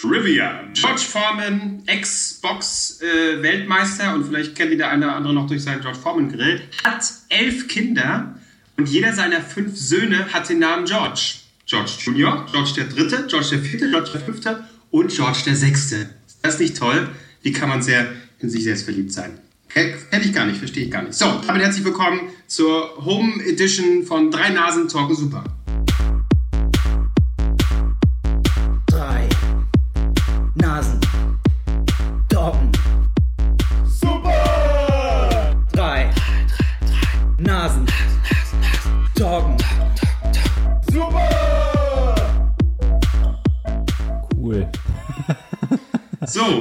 [0.00, 0.62] Trivia.
[0.74, 5.98] George Foreman, Ex-Box-Weltmeister und vielleicht kennt ihn der eine oder andere noch durch seinen George
[5.98, 8.36] Foreman-Grill, hat elf Kinder
[8.76, 11.38] und jeder seiner fünf Söhne hat den Namen George.
[11.66, 16.10] George Junior, George der Dritte, George der Vierte, George der Fünfte und George der Sechste.
[16.26, 17.08] Ist das nicht toll?
[17.42, 18.06] Wie kann man sehr
[18.38, 19.40] in sich selbst verliebt sein?
[19.74, 21.14] Hätte ich gar nicht, verstehe ich gar nicht.
[21.14, 25.44] So, damit herzlich willkommen zur Home Edition von Drei Nasen Talken Super.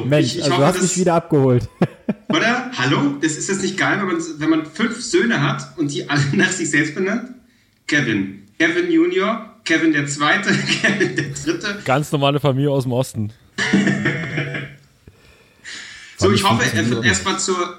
[0.10, 1.70] Mensch, ich, ich also hoffe, du hast das, mich wieder abgeholt.
[2.30, 2.72] Oder?
[2.78, 3.18] Hallo?
[3.22, 6.22] Das ist das nicht geil, wenn man, wenn man fünf Söhne hat und die alle
[6.34, 7.32] nach sich selbst benannt?
[7.88, 8.44] Kevin.
[8.60, 11.82] Kevin Junior, Kevin der Zweite, Kevin der Dritte.
[11.86, 13.32] Ganz normale Familie aus dem Osten.
[16.18, 17.78] So, ich hoffe, äh, erstmal zur,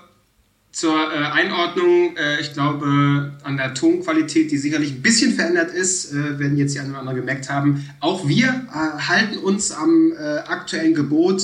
[0.70, 2.16] zur äh, Einordnung.
[2.16, 6.74] Äh, ich glaube, an der Tonqualität, die sicherlich ein bisschen verändert ist, äh, werden jetzt
[6.74, 7.90] die einen oder anderen gemerkt haben.
[7.98, 11.42] Auch wir äh, halten uns am äh, aktuellen Gebot,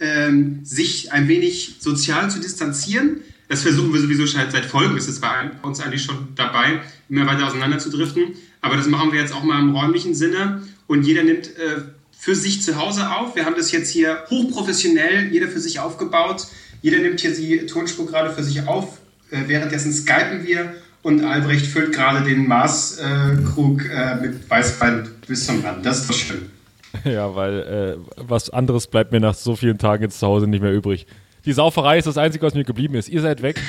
[0.00, 3.20] ähm, sich ein wenig sozial zu distanzieren.
[3.48, 4.96] Das versuchen wir sowieso schon seit Folgen.
[4.96, 8.34] Es ist bei uns eigentlich schon dabei, immer weiter auseinander zu driften.
[8.60, 10.62] Aber das machen wir jetzt auch mal im räumlichen Sinne.
[10.86, 11.82] Und jeder nimmt äh,
[12.18, 13.36] für sich zu Hause auf.
[13.36, 16.48] Wir haben das jetzt hier hochprofessionell, jeder für sich aufgebaut.
[16.82, 18.98] Jeder nimmt hier die Tonspur gerade für sich auf.
[19.30, 25.60] Äh, währenddessen skypen wir und Albrecht füllt gerade den Maßkrug äh, mit Weißwein bis zum
[25.60, 25.86] Rand.
[25.86, 26.55] Das ist doch schön.
[27.04, 30.62] Ja, weil äh, was anderes bleibt mir nach so vielen Tagen jetzt zu Hause nicht
[30.62, 31.06] mehr übrig.
[31.44, 33.08] Die Sauferei ist das Einzige, was mir geblieben ist.
[33.08, 33.60] Ihr seid weg.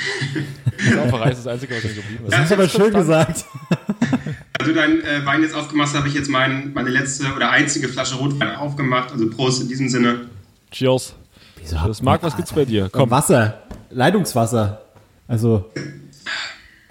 [0.80, 2.32] Die Sauferei ist das Einzige, was mir geblieben ist.
[2.32, 3.44] Das ist aber schön gesagt.
[4.58, 7.50] Als du deinen äh, Wein jetzt aufgemacht hast, habe ich jetzt mein, meine letzte oder
[7.50, 9.12] einzige Flasche Rotwein aufgemacht.
[9.12, 10.22] Also Prost in diesem Sinne.
[10.72, 11.14] Cheers.
[11.70, 12.88] Das Marc, was gibt's bei dir?
[12.90, 13.62] Komm, Wasser.
[13.90, 14.82] Leitungswasser.
[15.28, 15.70] Also.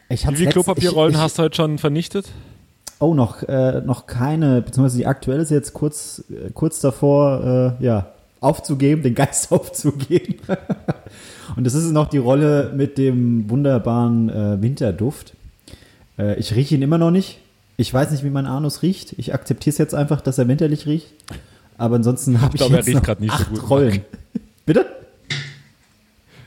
[0.10, 2.28] Ich wie viele Klopapierrollen ich, ich, hast du heute schon vernichtet?
[3.00, 7.84] Oh, noch, äh, noch keine, beziehungsweise die aktuelle ist jetzt kurz, äh, kurz davor, äh,
[7.84, 10.38] ja, aufzugeben, den Geist aufzugeben.
[11.56, 15.34] Und das ist noch die Rolle mit dem wunderbaren äh, Winterduft.
[16.18, 17.40] Äh, ich rieche ihn immer noch nicht.
[17.78, 19.14] Ich weiß nicht, wie mein Anus riecht.
[19.18, 21.14] Ich akzeptiere es jetzt einfach, dass er winterlich riecht.
[21.78, 24.02] Aber ansonsten habe ich, glaube, er jetzt riecht noch nicht so acht gut, Rollen.
[24.66, 24.86] Bitte?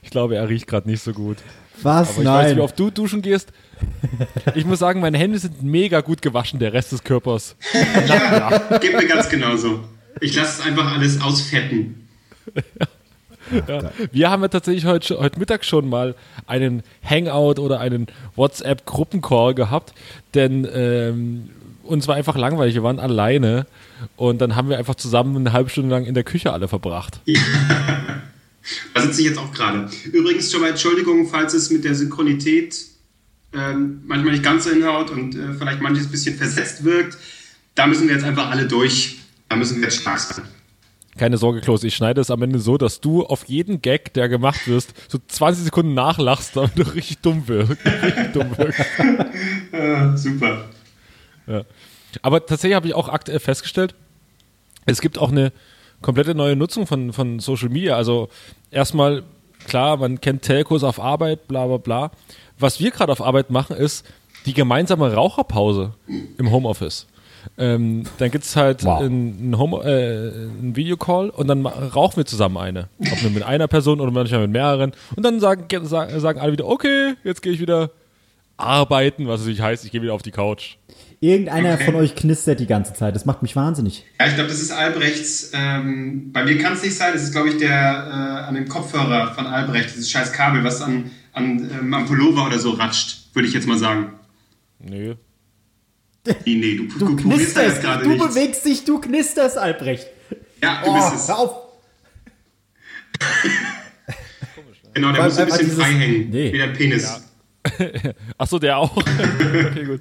[0.03, 1.37] Ich glaube, er riecht gerade nicht so gut.
[1.83, 2.11] Was?
[2.11, 2.57] Aber ich weiß, Nein.
[2.57, 3.53] wie oft du duschen gehst.
[4.55, 7.57] Ich muss sagen, meine Hände sind mega gut gewaschen, der Rest des Körpers.
[8.81, 9.81] Geht mir ganz genauso.
[10.21, 12.09] Ich lasse es einfach alles ausfetten.
[13.67, 13.91] Ja.
[14.13, 16.15] Wir haben ja tatsächlich heute, heute Mittag schon mal
[16.47, 19.93] einen Hangout oder einen WhatsApp-Gruppencall gehabt,
[20.35, 21.51] denn ähm,
[21.83, 23.67] uns war einfach langweilig, wir waren alleine
[24.17, 27.21] und dann haben wir einfach zusammen eine halbe Stunde lang in der Küche alle verbracht.
[28.95, 29.89] Da sitze ich jetzt auch gerade.
[30.13, 32.77] Übrigens schon mal Entschuldigung, falls es mit der Synchronität
[33.53, 37.17] ähm, manchmal nicht ganz so hinhaut und äh, vielleicht manches ein bisschen versetzt wirkt.
[37.75, 39.19] Da müssen wir jetzt einfach alle durch.
[39.49, 40.45] Da müssen wir jetzt stark sein.
[41.19, 44.29] Keine Sorge, Klaus, ich schneide es am Ende so, dass du auf jeden Gag, der
[44.29, 47.85] gemacht wirst, so 20 Sekunden nachlachst, damit du richtig dumm wirkst.
[48.03, 48.81] Richtig dumm wirkst.
[49.73, 50.65] Äh, super.
[52.23, 53.95] Aber tatsächlich habe ich auch aktuell festgestellt,
[54.87, 55.53] es gibt auch eine
[56.03, 57.97] komplette neue Nutzung von, von Social Media.
[57.97, 58.29] Also
[58.71, 59.25] erstmal,
[59.67, 62.11] klar, man kennt Telcos auf Arbeit, bla bla bla.
[62.61, 64.05] Was wir gerade auf Arbeit machen, ist
[64.47, 65.93] die gemeinsame Raucherpause
[66.39, 67.07] im Homeoffice.
[67.57, 69.01] Ähm, dann gibt es halt Wow.
[69.01, 72.89] einen Home, äh, einen Videocall und dann rauchen wir zusammen eine.
[73.11, 74.93] Ob nur mit einer Person oder manchmal mit mehreren.
[75.17, 77.91] Und dann sagen, ge- sagen, alle wieder, okay, jetzt gehe ich wieder
[78.59, 80.77] arbeiten, was natürlich heißt, ich gehe wieder auf die Couch.
[81.21, 81.85] Irgendeiner Okay.
[81.85, 83.15] von euch knistert die ganze Zeit.
[83.15, 84.05] Das macht mich wahnsinnig.
[84.19, 85.53] Ja, ich glaube, das ist Albrechts.
[85.55, 87.11] Ähm, bei mir kann es nicht sein.
[87.13, 89.91] Das ist, glaube ich, der äh, an dem Kopfhörer von Albrecht.
[89.91, 93.67] Dieses scheiß Kabel, was an, an, ähm, am Pullover oder so ratscht, würde ich jetzt
[93.67, 94.13] mal sagen.
[94.79, 95.15] Nö.
[96.27, 98.27] Nee, nee, du, Du jetzt knisterst, gerade du nichts.
[98.29, 100.07] bewegst dich, du knisterst, Albrecht.
[100.63, 101.29] Ja, du Oh, bist es.
[101.29, 101.57] hör auf.
[104.95, 106.31] Genau, der muss ein bisschen frei hängen.
[106.31, 106.53] Nee.
[106.53, 107.23] Wie der Penis.
[108.39, 108.97] Achso, der auch.
[108.97, 110.01] okay, gut.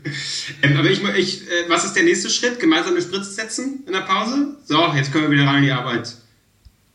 [0.62, 2.60] Ähm, aber ich, ich, äh, was ist der nächste Schritt?
[2.60, 4.58] Gemeinsame Spritze setzen in der Pause?
[4.66, 6.16] So, jetzt können wir wieder rein in die Arbeit.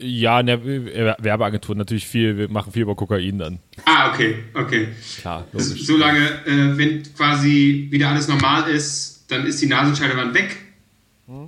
[0.06, 3.58] Ja, in der äh, Werbeagentur natürlich viel, wir machen viel über Kokain dann.
[3.86, 4.88] Ah, okay, okay.
[5.20, 5.86] Klar, logisch.
[5.86, 10.56] Solange, äh, wenn quasi wieder alles normal ist, dann ist die Nasenscheidewand weg.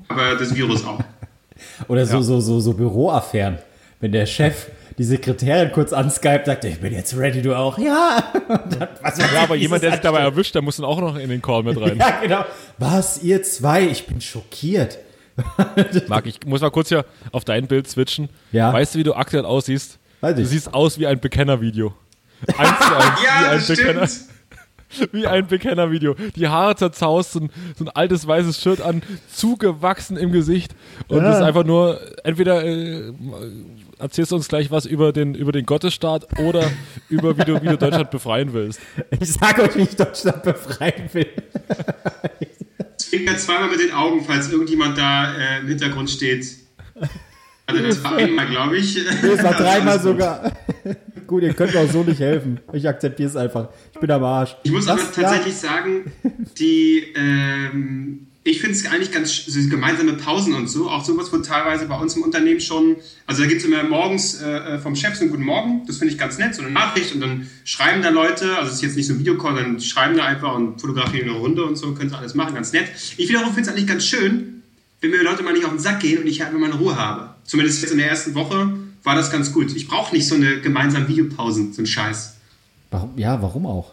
[0.08, 1.00] Aber das Virus auch.
[1.88, 3.58] Oder so, so, so, so Büroaffären.
[4.00, 4.69] Wenn der Chef
[4.99, 7.76] die Sekretärin kurz anskypt, sagt, ich bin jetzt ready, du auch.
[7.79, 8.32] Ja.
[8.49, 11.29] Dann, was Ja, aber jemand, der sich dabei erwischt, der muss dann auch noch in
[11.29, 11.99] den Call mit rein.
[11.99, 12.44] Ja, genau.
[12.79, 13.85] Was, ihr zwei?
[13.87, 14.99] Ich bin schockiert.
[16.09, 18.29] Marc, ich muss mal kurz hier auf dein Bild switchen.
[18.53, 18.73] Ja.
[18.73, 19.99] Weißt du, wie du aktuell aussiehst?
[20.21, 20.49] Weiß Du ich.
[20.49, 21.94] siehst aus wie ein Bekennervideo.
[22.59, 24.06] Eins zu eins, wie Ja, ein das Bekenner.
[24.06, 24.31] stimmt.
[25.12, 26.15] Wie ein Bekennervideo.
[26.37, 30.77] Die Haare zerzaust, so ein, so ein altes weißes Shirt an, zugewachsen im Gesicht.
[31.09, 31.25] Und Ja.
[31.25, 33.12] das ist einfach nur, entweder äh,
[33.99, 36.71] erzählst du uns gleich was über den, über den Gottesstaat oder
[37.09, 38.79] über wie du, wie du Deutschland befreien willst.
[39.19, 41.27] Ich sage euch, wie ich Deutschland befreien will.
[43.08, 46.44] Zwinkert zweimal mit den Augen, falls irgendjemand da äh, im Hintergrund steht.
[47.67, 48.94] Also das war einmal, glaube ich.
[49.05, 50.53] Das war Also dreimal sogar.
[51.26, 52.61] Gut, ihr könnt mir auch so nicht helfen.
[52.73, 53.69] Ich akzeptiere es einfach.
[53.93, 54.56] Ich bin am Arsch.
[54.62, 55.12] Ich muss aber Was?
[55.12, 56.12] tatsächlich sagen,
[56.58, 61.46] die, ähm, ich finde es eigentlich ganz so gemeinsame Pausen und so, auch sowas wird
[61.46, 62.96] teilweise bei uns im Unternehmen schon,
[63.26, 66.12] also da gibt es immer morgens äh, vom Chef so einen guten Morgen, das finde
[66.12, 68.96] ich ganz nett, so eine Nachricht und dann schreiben da Leute, also es ist jetzt
[68.96, 72.08] nicht so ein Videocall, dann schreiben da einfach und fotografieren eine Runde und so, können
[72.08, 72.87] sie alles machen, ganz nett.
[73.16, 74.62] Ich wiederum finde es eigentlich ganz schön,
[75.00, 76.96] wenn mir Leute mal nicht auf den Sack gehen und ich einfach mal eine Ruhe
[76.96, 77.31] habe.
[77.44, 78.72] Zumindest jetzt in der ersten Woche
[79.02, 79.75] war das ganz gut.
[79.75, 82.37] Ich brauche nicht so eine gemeinsame Videopausen, so ein Scheiß.
[82.93, 83.10] Warum?
[83.16, 83.93] Ja, warum auch?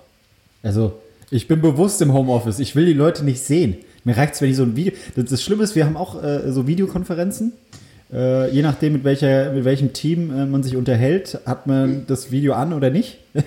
[0.61, 0.99] Also,
[1.31, 2.59] ich bin bewusst im Homeoffice.
[2.59, 3.77] Ich will die Leute nicht sehen.
[4.03, 4.93] Mir reicht es, wenn ich so ein Video.
[5.15, 7.53] Das, das Schlimme ist, wir haben auch äh, so Videokonferenzen.
[8.11, 12.31] Äh, je nachdem, mit, welcher, mit welchem Team äh, man sich unterhält, hat man das
[12.31, 13.19] Video an oder nicht.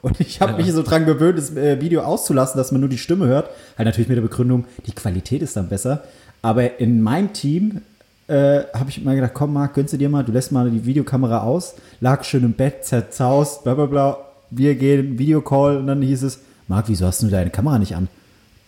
[0.00, 2.98] Und ich habe mich so dran gewöhnt, das äh, Video auszulassen, dass man nur die
[2.98, 3.50] Stimme hört.
[3.76, 6.04] Halt natürlich mit der Begründung, die Qualität ist dann besser.
[6.40, 7.82] Aber in meinem Team
[8.28, 10.84] äh, habe ich mal gedacht, komm Marc, gönnst du dir mal, du lässt mal die
[10.84, 14.18] Videokamera aus, lag schön im Bett, zerzaust, bla bla bla.
[14.50, 18.08] Wir gehen Videocall und dann hieß es, Marc, wieso hast du deine Kamera nicht an?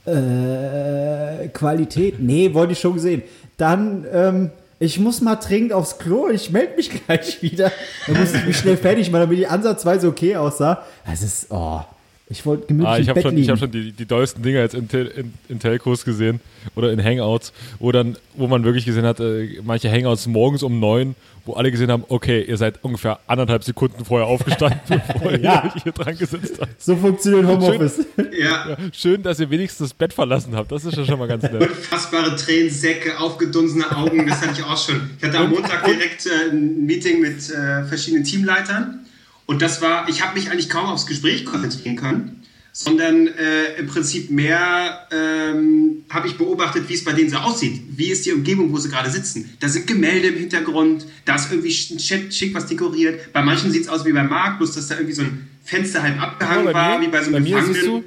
[0.07, 2.21] Äh, Qualität?
[2.21, 3.23] Nee, wollte ich schon sehen.
[3.57, 7.73] Dann, ähm, ich muss mal dringend aufs Klo, ich melde mich gleich wieder.
[8.07, 10.85] Dann musste ich mich schnell fertig machen, damit die ansatzweise okay aussah.
[11.07, 11.81] Das ist, oh,
[12.31, 13.45] ich wollte gemütlich Ah, ich im habe Bett schon, liegen.
[13.45, 16.41] ich hab schon die, die dollsten Dinger jetzt in, in, in Telcos gesehen
[16.75, 20.81] oder in Hangouts, wo dann, wo man wirklich gesehen hat, äh, manche Hangouts morgens um
[20.81, 25.41] neun, wo alle gesehen haben, okay, ihr seid ungefähr anderthalb Sekunden vorher aufgestanden, bevor ihr
[25.41, 25.65] Ja.
[25.77, 26.81] euch hier dran gesetzt habt.
[26.83, 28.07] so funktioniert Homeoffice.
[28.41, 28.77] Ja.
[28.93, 30.73] Schön, dass ihr wenigstens das Bett verlassen habt.
[30.73, 31.61] Das ist ja schon mal ganz nett.
[31.61, 35.11] Unfassbare Tränensäcke, aufgedunsene Augen, das hatte ich auch schon.
[35.19, 39.01] Ich hatte am Montag direkt äh, ein Meeting mit äh, verschiedenen Teamleitern
[39.47, 42.43] und das war, ich habe mich eigentlich kaum aufs Gespräch konzentrieren können,
[42.73, 47.81] sondern äh, im Prinzip mehr ähm, habe ich beobachtet, wie es bei denen so aussieht.
[47.97, 49.49] Wie ist die Umgebung, wo sie gerade sitzen?
[49.61, 53.33] Da sind Gemälde im Hintergrund, da ist irgendwie ein Chat schick was dekoriert.
[53.33, 56.03] Bei manchen sieht es aus wie bei Marc, bloß dass da irgendwie so ein Fenster
[56.03, 58.05] halb abgehangen Ja, bei war, mir- wie bei so bei einem siehst Gefangenen.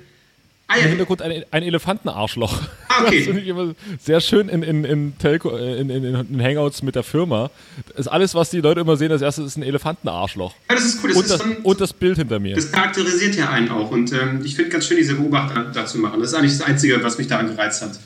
[0.70, 2.62] Ah, Im ja, Hintergrund ein, ein Elefantenarschloch.
[2.90, 3.18] Ah, okay.
[3.20, 6.82] Das finde ich immer sehr schön in, in, in, Telco, äh, in, in, in Hangouts
[6.82, 7.50] mit der Firma.
[7.92, 10.54] Das ist alles, was die Leute immer sehen, als erstes ist ein Elefantenarschloch.
[10.70, 11.10] ja, das ist cool.
[11.10, 12.56] Das Und ist das, ein, und das Bild hinter mir.
[12.56, 16.20] Das charakterisiert ja einen auch und ähm, ich finde ganz schön, diese Beobachter dazu machen.
[16.20, 18.00] Das ist eigentlich das Einzige, was mich daran gereizt hat.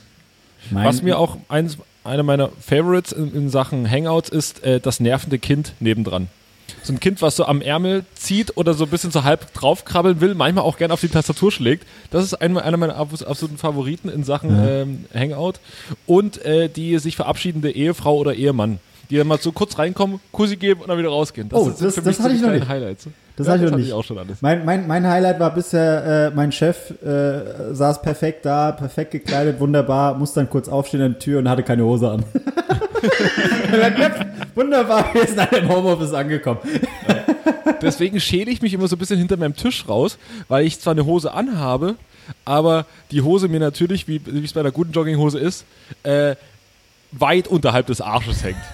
[0.69, 4.99] Mein, Was mir auch eins, einer meiner Favorites in, in Sachen Hangouts ist, äh, das
[4.99, 6.27] nervende Kind nebendran.
[6.83, 10.19] So ein Kind, was so am Ärmel zieht oder so ein bisschen so halb draufkrabbeln
[10.19, 11.85] will, manchmal auch gerne auf die Tastatur schlägt.
[12.09, 15.53] Das ist ein, einer meiner abs- absoluten Favoriten in Sachen ähm, Hangout.
[16.07, 18.79] Und äh, die sich verabschiedende Ehefrau oder Ehemann,
[19.11, 21.49] die dann mal so kurz reinkommen, Kussi geben und dann wieder rausgehen.
[21.53, 22.67] Oh, sind das- für das mich hatte ich noch nicht.
[22.67, 23.07] Highlights.
[23.37, 23.87] Das ja, hatte ich noch hatte nicht.
[23.89, 24.41] ich auch schon alles.
[24.41, 29.59] Mein, mein, mein Highlight war bisher, äh, mein Chef äh, saß perfekt da, perfekt gekleidet,
[29.59, 32.25] wunderbar, musste dann kurz aufstehen an der Tür und hatte keine Hose an.
[34.55, 36.59] wunderbar, wir sind alle im Homeoffice angekommen.
[37.81, 40.91] Deswegen schäle ich mich immer so ein bisschen hinter meinem Tisch raus, weil ich zwar
[40.91, 41.95] eine Hose anhabe,
[42.45, 45.65] aber die Hose mir natürlich, wie es bei einer guten Jogginghose ist,
[46.03, 46.35] äh,
[47.11, 48.57] weit unterhalb des Arsches hängt.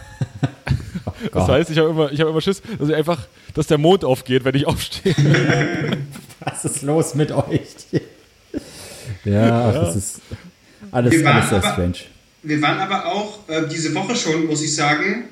[1.34, 1.50] Das Gott.
[1.50, 3.25] heißt, ich habe immer, ich habe immer Schiss, dass ich einfach,
[3.56, 5.16] dass der Mond aufgeht, wenn ich aufstehe.
[6.42, 7.62] Was ist los mit euch?
[9.25, 10.22] ja, ach, das ist
[10.92, 11.94] alles, Wir alles sehr aber- strange.
[12.48, 15.25] Wir waren aber auch äh, diese Woche schon, muss ich sagen,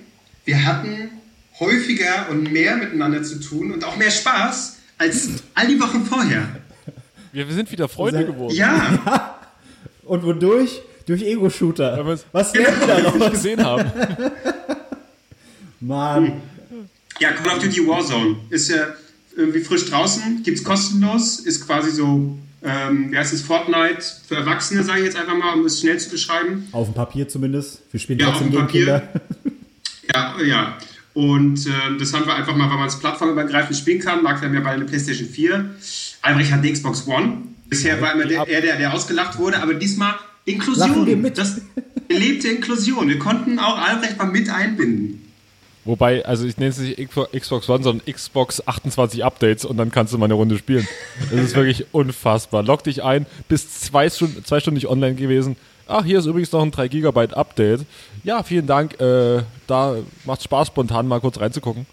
[0.43, 1.11] wir hatten
[1.59, 6.45] häufiger und mehr miteinander zu tun und auch mehr Spaß als all die Wochen vorher.
[7.31, 8.53] Wir, wir sind wieder Freunde Sehr- geworden.
[8.55, 9.31] Ja,
[10.03, 10.81] Und wodurch?
[11.07, 12.05] Durch Ego-Shooter.
[12.05, 13.31] Wir's- Was lernen wir da Nicht noch?
[13.31, 13.89] gesehen haben.
[15.79, 16.41] Mann.
[17.19, 18.87] ja, Call of Duty Warzone ist ja
[19.35, 24.35] irgendwie frisch draußen, gibt es kostenlos, ist quasi so, ähm, wie heißt es, Fortnite für
[24.35, 26.67] Erwachsene, sage ich jetzt einfach mal, um es schnell zu beschreiben.
[26.71, 27.81] Auf dem Papier zumindest.
[27.91, 29.01] Wir spielen Ja, trotzdem auf dem Papier.
[30.13, 30.77] Ja, ja.
[31.15, 34.21] Und äh, das haben wir einfach mal, weil man es plattformübergreifend spielen kann.
[34.21, 35.75] Marc, wir haben ja beide eine PlayStation 4.
[36.21, 37.37] Albrecht hat eine Xbox One.
[37.67, 40.13] Bisher war immer der, er, der, der ausgelacht wurde, aber diesmal
[40.45, 41.31] Inklusion.
[41.33, 41.61] Das
[42.07, 43.07] gelebte Inklusion.
[43.07, 45.24] Wir konnten auch Albrecht mal mit einbinden.
[45.85, 50.13] Wobei, also ich nenne es nicht Xbox One, sondern Xbox 28 Updates und dann kannst
[50.13, 50.87] du mal eine Runde spielen.
[51.31, 52.63] Das ist wirklich unfassbar.
[52.63, 55.55] Log dich ein, bist zwei Stunden, zwei Stunden nicht online gewesen,
[55.87, 57.85] ach, hier ist übrigens noch ein 3 GB Update.
[58.23, 58.99] Ja, vielen Dank.
[58.99, 61.85] Äh, da macht Spaß, spontan mal kurz reinzugucken.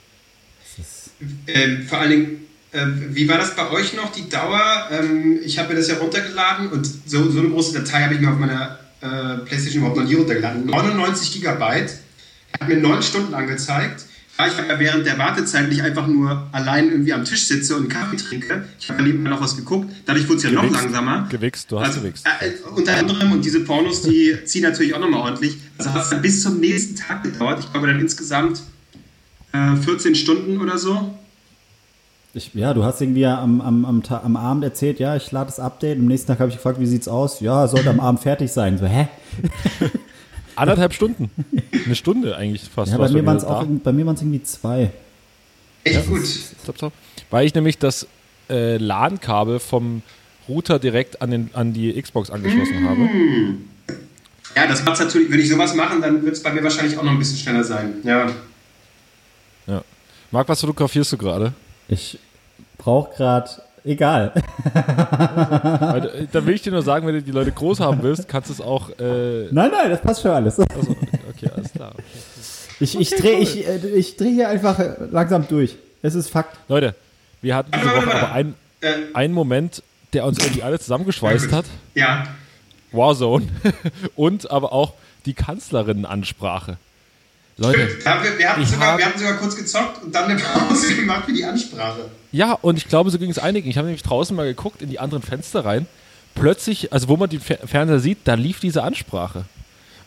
[1.47, 4.89] Ähm, vor allen Dingen, ähm, wie war das bei euch noch, die Dauer?
[4.91, 8.21] Ähm, ich habe mir das ja runtergeladen und so, so eine große Datei habe ich
[8.21, 10.67] mir auf meiner äh, Playstation überhaupt noch nie runtergeladen.
[10.67, 11.93] 99 Gigabyte,
[12.61, 14.07] hat mir neun Stunden angezeigt.
[14.39, 17.89] Da ich ja während der Wartezeit nicht einfach nur allein irgendwie am Tisch sitze und
[17.89, 20.83] Kaffee trinke, ich habe ja nebenbei noch was geguckt, dadurch wurde es ja noch Gewichst.
[20.83, 21.29] langsamer.
[21.31, 22.27] Gewichst, du hast Also, gewichst.
[22.41, 25.59] äh, äh, unter anderem, und diese Pornos, die ziehen natürlich auch nochmal ordentlich.
[25.79, 27.61] Also hat es dann bis zum nächsten Tag gedauert.
[27.61, 28.63] Ich glaube dann insgesamt
[29.53, 31.15] äh, 14 Stunden oder so.
[32.35, 35.61] Ich, ja, du hast irgendwie am, am, am, am Abend erzählt, ja, ich lade das
[35.61, 35.99] Update.
[35.99, 37.41] Am nächsten Tag habe ich gefragt, wie sieht's aus?
[37.41, 38.79] Ja, sollte am Abend fertig sein.
[38.79, 39.09] So, hä?
[40.57, 41.31] Anderthalb Stunden.
[41.85, 42.93] Eine Stunde eigentlich fast.
[42.93, 44.91] Ja, bei mir waren es auch irgendwie- bei mir irgendwie zwei.
[45.85, 46.23] Echt gut.
[46.63, 46.93] Stopp, stopp.
[47.31, 48.07] Weil ich nämlich das
[48.51, 50.03] äh, LAN-Kabel vom
[50.49, 53.09] Router direkt an, den, an die Xbox angeschlossen habe.
[54.55, 57.03] Ja, das macht's natürlich, würde ich sowas machen, dann wird es bei mir wahrscheinlich auch
[57.03, 57.95] noch ein bisschen schneller sein.
[58.05, 58.31] Ja.
[59.67, 59.83] Ja.
[60.31, 61.53] Marc, was fotografierst du gerade?
[61.89, 62.19] Ich
[62.79, 63.49] brauche gerade,
[63.85, 64.33] egal.
[64.37, 68.49] Äh, Da will ich dir nur sagen, wenn du die Leute groß haben willst, kannst
[68.51, 68.91] du es auch.
[68.99, 70.59] Äh, Nein, nein, das passt schon alles.
[70.59, 70.97] also,
[71.31, 71.93] okay, alles klar.
[71.95, 72.03] Okay.
[72.81, 75.77] Ich, ich drehe ich, äh, ich dreh hier einfach äh, langsam durch.
[76.03, 76.59] Es ist Fakt.
[76.69, 76.95] Leute,
[77.41, 78.55] wir hatten diese Woche aber einen,
[79.15, 81.65] einen Moment, der uns irgendwie alle zusammengeschweißt hat.
[81.95, 82.25] ja.
[82.95, 83.47] Warzone.
[84.17, 84.93] Und aber auch
[85.25, 86.77] die Kanzlerinnenansprache.
[87.59, 90.41] Leute, haben wir, wir, hatten sogar, hab- wir hatten sogar kurz gezockt und dann eine
[90.69, 92.07] Pause gemacht für die Ansprache.
[92.33, 93.69] Ja, und ich glaube, so ging es einigen.
[93.69, 95.87] Ich habe nämlich draußen mal geguckt in die anderen Fenster rein.
[96.35, 99.45] Plötzlich, also wo man den Fer Fernseher sieht, da lief diese Ansprache.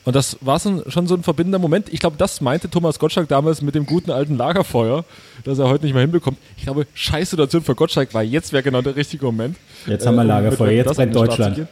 [0.06, 1.92] Und das war so ein, schon so ein verbindender Moment.
[1.92, 5.04] Ich glaube, das meinte Thomas Gottschalk damals mit dem guten alten Lagerfeuer,
[5.44, 6.38] das er heute nicht mehr hinbekommt.
[6.58, 9.56] Ich glaube, scheiß Situation für Gottschalk, weil jetzt wäre genau der richtige Moment.
[9.88, 11.56] Jetzt haben wir um Lagerfeuer, jetzt brennt Deutschland.
[11.56, 11.68] gehen.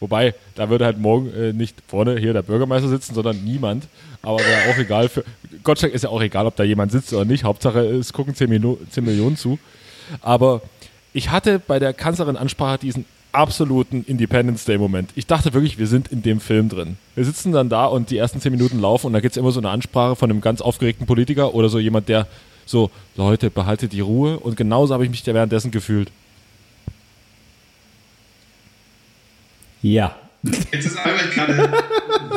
[0.00, 3.88] Wobei, da würde halt morgen äh, nicht vorne hier der Bürgermeister sitzen, sondern niemand.
[4.22, 5.24] Aber wäre auch egal für.
[5.62, 7.44] Gottschalk ist ja auch egal, ob da jemand sitzt oder nicht.
[7.44, 9.58] Hauptsache, es gucken 10, Minu 10 Millionen zu.
[10.20, 10.62] Aber
[11.12, 15.10] ich hatte bei der Kanzlerin-Ansprache diesen absoluten Independence Day-Moment.
[15.14, 16.96] Ich dachte wirklich, wir sind in dem Film drin.
[17.14, 19.52] Wir sitzen dann da und die ersten 10 Minuten laufen und da gibt es immer
[19.52, 22.26] so eine Ansprache von einem ganz aufgeregten Politiker oder so jemand, der
[22.64, 24.38] so, Leute, behaltet die Ruhe.
[24.38, 26.10] Und genauso habe ich mich währenddessen gefühlt.
[29.92, 30.16] Ja.
[30.42, 31.56] Jetzt ist Albert gerade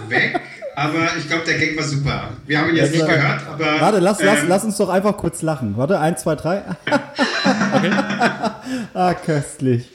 [0.07, 0.39] weg,
[0.75, 2.29] aber ich glaube, der Gag war super.
[2.45, 3.81] Wir haben ihn jetzt nicht gehört, aber.
[3.81, 5.75] Warte, lass, lass, ähm, lass uns doch einfach kurz lachen.
[5.75, 6.61] Warte, eins, zwei, drei.
[8.93, 9.89] ah, köstlich.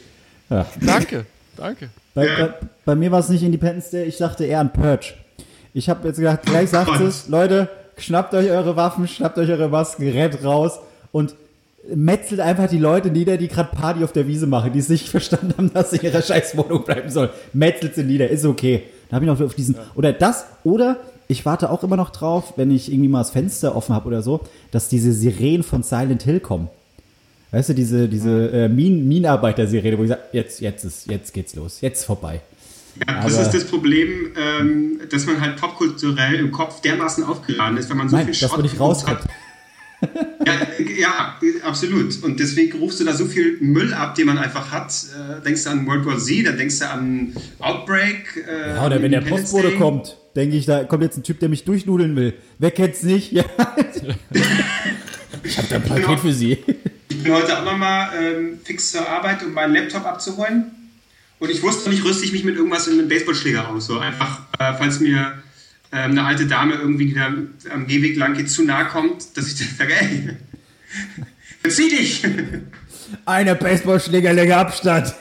[0.50, 0.66] Ja.
[0.80, 1.90] Danke, danke.
[2.14, 5.14] Bei, bei, bei mir war es nicht Independence Day, ich dachte eher an Purge.
[5.72, 7.00] Ich habe jetzt gedacht, gleich sagt Gott.
[7.00, 7.68] es, Leute,
[7.98, 10.80] schnappt euch eure Waffen, schnappt euch eure Masken, rennt raus
[11.12, 11.34] und
[11.94, 15.08] metzelt einfach die Leute nieder, die gerade Party auf der Wiese machen, die es nicht
[15.10, 17.30] verstanden haben, dass sie in ihrer scheiß Wohnung bleiben sollen.
[17.52, 18.84] Metzelt sie nieder, ist okay.
[19.08, 20.98] Da habe ich noch auf diesen, oder das, oder
[21.28, 24.22] ich warte auch immer noch drauf, wenn ich irgendwie mal das Fenster offen habe oder
[24.22, 26.68] so, dass diese Sirenen von Silent Hill kommen.
[27.50, 31.54] Weißt du, diese, diese äh, Min Minenarbeiter-Serie, wo ich sage, jetzt, jetzt ist, jetzt geht's
[31.54, 32.40] los, jetzt vorbei.
[33.06, 37.90] Ja, das ist das Problem, ähm, dass man halt popkulturell im Kopf dermaßen aufgeladen ist,
[37.90, 38.46] wenn man so Nein, viel
[38.78, 39.20] rauskommt.
[39.20, 39.28] hat.
[40.46, 40.52] Ja,
[40.98, 42.22] ja, absolut.
[42.22, 44.92] Und deswegen rufst du da so viel Müll ab, den man einfach hat.
[44.92, 48.44] Äh, denkst du an World War Z, dann denkst du an Outbreak.
[48.48, 51.48] Äh, Ja, oder wenn der Postbote kommt, denke ich, da kommt jetzt ein Typ, der
[51.48, 52.34] mich durchnudeln will.
[52.58, 53.32] Wer kennt's nicht?
[53.32, 53.44] Ja.
[55.42, 56.58] ich habe da ein Paket für Sie.
[57.08, 60.66] Ich bin heute auch nochmal ähm, fix zur Arbeit, um meinen Laptop abzuholen.
[61.38, 63.86] Und ich wusste nicht, rüste ich mich mit irgendwas in einem Baseballschläger aus.
[63.86, 65.42] So einfach, äh, falls mir
[65.94, 67.32] ähm, eine alte Dame irgendwie, die da
[67.72, 70.30] am Gehweg lang geht, zu nahe kommt, dass ich dann sage, ey,
[71.62, 72.26] verzieh dich!
[73.24, 75.14] Eine Baseballschlägerlänge Abstand.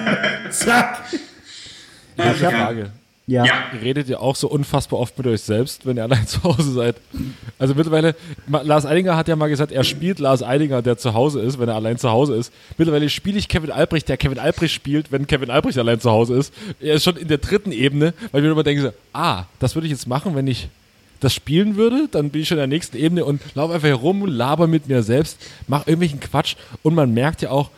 [0.50, 1.02] Zack.
[2.16, 2.92] Ich habe
[3.30, 3.44] Ja.
[3.44, 6.72] Ihr redet ja auch so unfassbar oft mit euch selbst, wenn ihr allein zu Hause
[6.72, 6.96] seid.
[7.60, 8.16] Also mittlerweile,
[8.48, 11.68] Lars Eidinger hat ja mal gesagt, er spielt Lars Eidinger, der zu Hause ist, wenn
[11.68, 12.52] er allein zu Hause ist.
[12.76, 16.34] Mittlerweile spiele ich Kevin Albrecht, der Kevin Albrecht spielt, wenn Kevin Albrecht allein zu Hause
[16.34, 16.52] ist.
[16.80, 19.86] Er ist schon in der dritten Ebene, weil ich mir immer denke, ah, das würde
[19.86, 20.68] ich jetzt machen, wenn ich
[21.20, 24.26] das spielen würde, dann bin ich schon in der nächsten Ebene und laufe einfach herum,
[24.26, 27.70] laber mit mir selbst, mache irgendwelchen Quatsch und man merkt ja auch,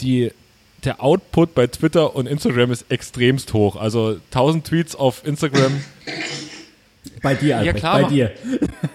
[0.00, 0.30] die,
[0.84, 3.76] der Output bei Twitter und Instagram ist extremst hoch.
[3.76, 5.72] Also 1000 Tweets auf Instagram.
[7.22, 8.32] Bei dir, Albrecht, klar, bei dir.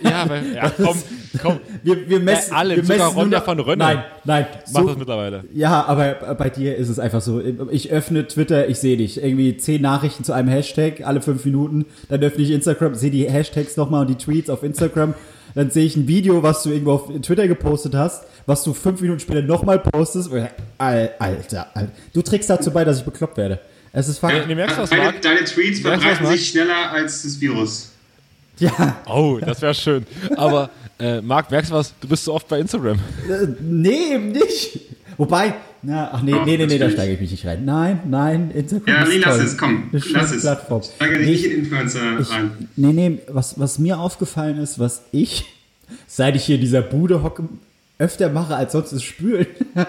[0.02, 0.98] Ja, weil, ja komm,
[1.42, 1.60] komm.
[1.84, 4.46] Wir, wir messen, Bei wir sogar messen nur Ronja von Rönne Nein, nein.
[4.72, 5.44] Mach so- das mittlerweile.
[5.54, 7.42] Ja, aber bei dir ist es einfach so.
[7.72, 9.22] Ich öffne Twitter, ich sehe dich.
[9.24, 11.86] Irgendwie zehn Nachrichten zu einem Hashtag alle fünf Minuten.
[12.10, 15.16] Dann öffne ich Instagram, sehe die Hashtags nochmal und die Tweets auf Instagram.
[15.56, 19.02] Dann sehe ich ein Video, was du irgendwo auf Twitter gepostet hast, was du fünf
[19.02, 20.30] Minuten später nochmal postest.
[20.78, 21.92] Al- Alter, Alter.
[22.14, 23.60] Du trägst dazu bei, dass ich bekloppt werde.
[23.92, 24.22] Es ist.
[24.22, 27.40] Nee, nee, merkst was, deine, deine Tweets Merkst du was, verbreiten sich schneller als das
[27.42, 27.90] Virus.
[28.60, 30.06] Ja, Oh, das wäre schön.
[30.36, 31.94] Aber, äh, Marc, merkst du was?
[32.02, 33.00] Du bist so oft bei Instagram.
[33.30, 34.80] äh, nee, eben nicht.
[35.18, 37.64] Wobei, na, ach nee, Oh, nee, nee, nee, da steige ich mich nicht rein.
[37.66, 39.46] Nein, nein, Instagram Ja, ist nee, lass toll.
[39.46, 39.84] es, komm.
[39.92, 40.42] Eine Lass es.
[40.42, 40.82] Plattform.
[40.84, 42.70] Steige Nee, nicht in Influencer Ich, rein.
[42.76, 45.46] nee, nee, was, was mir aufgefallen ist, was ich,
[46.08, 47.44] seit ich hier in dieser Bude hocke,
[47.98, 49.48] öfter mache als sonst ist Spülen.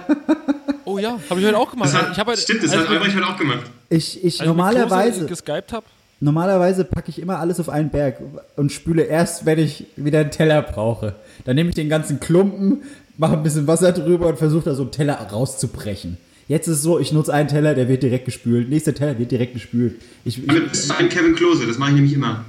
[0.86, 1.90] Oh ja, habe ich heute auch gemacht.
[1.94, 3.60] Das hat, ich heute, stimmt, das als hat Albrecht heute auch gemacht.
[3.90, 5.86] Ich, ich als wir mit normalerweise, Klose geskypt habe.
[6.18, 8.16] normalerweise packe ich immer alles auf einen Berg
[8.56, 11.14] und spüle erst, wenn ich wieder einen Teller brauche.
[11.44, 12.82] Dann nehme ich den ganzen Klumpen,
[13.20, 16.16] mache ein bisschen Wasser drüber und versuche da so einen Teller rauszubrechen.
[16.48, 18.68] Jetzt ist es so, ich nutze einen Teller, der wird direkt gespült.
[18.68, 20.00] Nächster Teller wird direkt gespült.
[20.24, 22.44] Ich, ich, bist du ein Kevin Klose, das mache ich nämlich immer.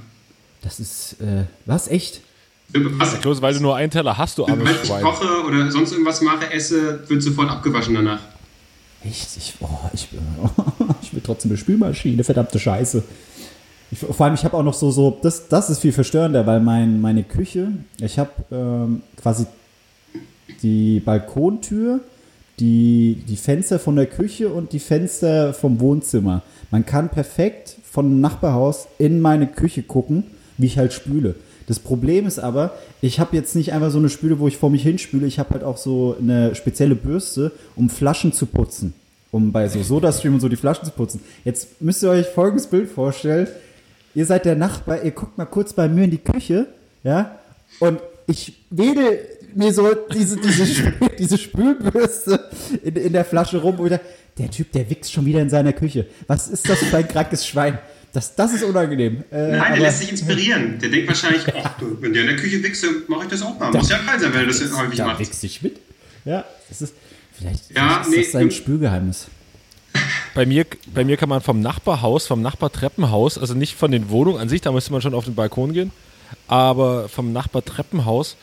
[0.62, 2.22] das ist, äh, was, echt?
[2.72, 5.92] Was, Klose, weil du nur einen Teller hast, du armes wenn ich koche oder sonst
[5.92, 8.20] irgendwas mache, esse, wird sofort abgewaschen danach.
[9.04, 9.36] Echt?
[9.36, 10.08] Ich, oh, ich,
[11.02, 13.02] ich will trotzdem eine Spülmaschine, verdammte Scheiße.
[13.90, 16.60] Ich, vor allem, ich habe auch noch so, so das, das ist viel verstörender, weil
[16.60, 19.46] mein, meine Küche, ich habe ähm, quasi
[20.62, 22.00] die Balkontür,
[22.58, 26.42] die, die Fenster von der Küche und die Fenster vom Wohnzimmer.
[26.70, 30.24] Man kann perfekt von Nachbarhaus in meine Küche gucken,
[30.58, 31.34] wie ich halt spüle.
[31.66, 34.70] Das Problem ist aber, ich habe jetzt nicht einfach so eine Spüle, wo ich vor
[34.70, 35.26] mich hinspüle.
[35.26, 38.94] Ich habe halt auch so eine spezielle Bürste, um Flaschen zu putzen.
[39.30, 41.20] Um bei so Sodastream und so die Flaschen zu putzen.
[41.44, 43.46] Jetzt müsst ihr euch folgendes Bild vorstellen.
[44.14, 46.66] Ihr seid der Nachbar, ihr guckt mal kurz bei mir in die Küche,
[47.02, 47.38] ja,
[47.80, 49.18] und ich wedel
[49.56, 52.50] mir so diese, diese, Spül, diese Spülbürste
[52.82, 54.04] in, in der Flasche rum und dachte,
[54.38, 56.06] der Typ, der wächst schon wieder in seiner Küche.
[56.26, 57.78] Was ist das für ein krankes Schwein?
[58.14, 59.24] Das, das ist unangenehm.
[59.30, 60.78] Äh, Nein, aber- der lässt sich inspirieren.
[60.78, 63.58] Der denkt wahrscheinlich, ach, du, wenn der in der Küche wichse, mache ich das auch
[63.58, 63.70] mal.
[63.72, 65.20] Muss ja kein sein, wenn er das häufig da macht.
[65.20, 65.78] wächst dich mit.
[66.24, 66.94] Ja, das ist,
[67.32, 69.26] vielleicht, Ja, vielleicht ist nee, das sein Spülgeheimnis.
[70.34, 74.38] Bei mir, bei mir kann man vom Nachbarhaus, vom Nachbartreppenhaus, also nicht von den Wohnungen
[74.40, 75.90] an sich, da müsste man schon auf den Balkon gehen,
[76.48, 78.36] aber vom Nachbartreppenhaus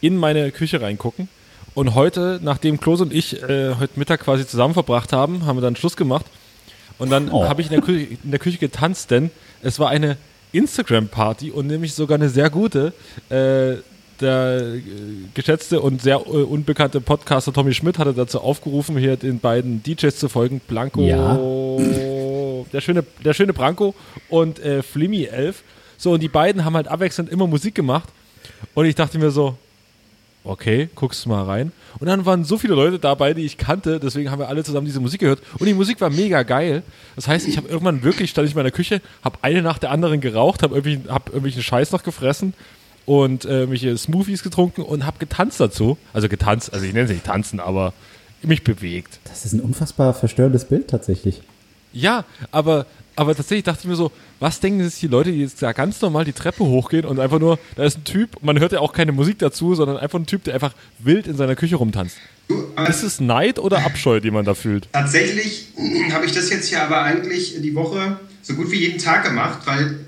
[0.00, 1.28] in meine Küche reingucken.
[1.74, 5.62] Und heute, nachdem Klose und ich äh, heute Mittag quasi zusammen verbracht haben, haben wir
[5.62, 6.24] dann Schluss gemacht.
[6.98, 7.46] Und dann Oh.
[7.46, 9.30] habe ich in der, Küche, in der Küche getanzt, denn
[9.62, 10.16] es war eine
[10.52, 12.92] Instagram-Party und nämlich sogar eine sehr gute.
[13.28, 13.76] Äh,
[14.20, 14.80] der äh,
[15.34, 20.16] geschätzte und sehr äh, unbekannte Podcaster Tommy Schmidt hatte dazu aufgerufen, hier den beiden DJs
[20.16, 20.62] zu folgen.
[20.66, 21.02] Blanco,
[22.72, 23.94] der, schöne, der schöne Branko
[24.30, 25.62] und äh, Flimmy 11.
[25.98, 28.08] So, und die beiden haben halt abwechselnd immer Musik gemacht.
[28.74, 29.56] Und ich dachte mir so,
[30.46, 31.72] okay, guckst du mal rein.
[31.98, 34.86] Und dann waren so viele Leute dabei, die ich kannte, deswegen haben wir alle zusammen
[34.86, 35.40] diese Musik gehört.
[35.58, 36.82] Und die Musik war mega geil.
[37.14, 39.90] Das heißt, ich habe irgendwann wirklich, stand ich in meiner Küche, habe eine nach der
[39.90, 42.54] anderen geraucht, habe irgendwie, hab irgendwelchen Scheiß noch gefressen
[43.06, 45.96] und äh, irgendwelche Smoothies getrunken und habe getanzt dazu.
[46.12, 47.92] Also getanzt, also ich nenne es nicht tanzen, aber
[48.42, 49.18] mich bewegt.
[49.24, 51.42] Das ist ein unfassbar verstörendes Bild tatsächlich.
[51.92, 55.62] Ja, aber, aber tatsächlich dachte ich mir so, was denken sich die Leute, die jetzt
[55.62, 58.72] da ganz normal die Treppe hochgehen und einfach nur, da ist ein Typ, man hört
[58.72, 61.76] ja auch keine Musik dazu, sondern einfach ein Typ, der einfach wild in seiner Küche
[61.76, 62.16] rumtanzt.
[62.48, 64.88] Du, aber Ist es Neid oder Abscheu, die man da fühlt?
[64.92, 65.68] Tatsächlich
[66.12, 69.60] habe ich das jetzt hier aber eigentlich die Woche so gut wie jeden Tag gemacht,
[69.64, 69.98] weil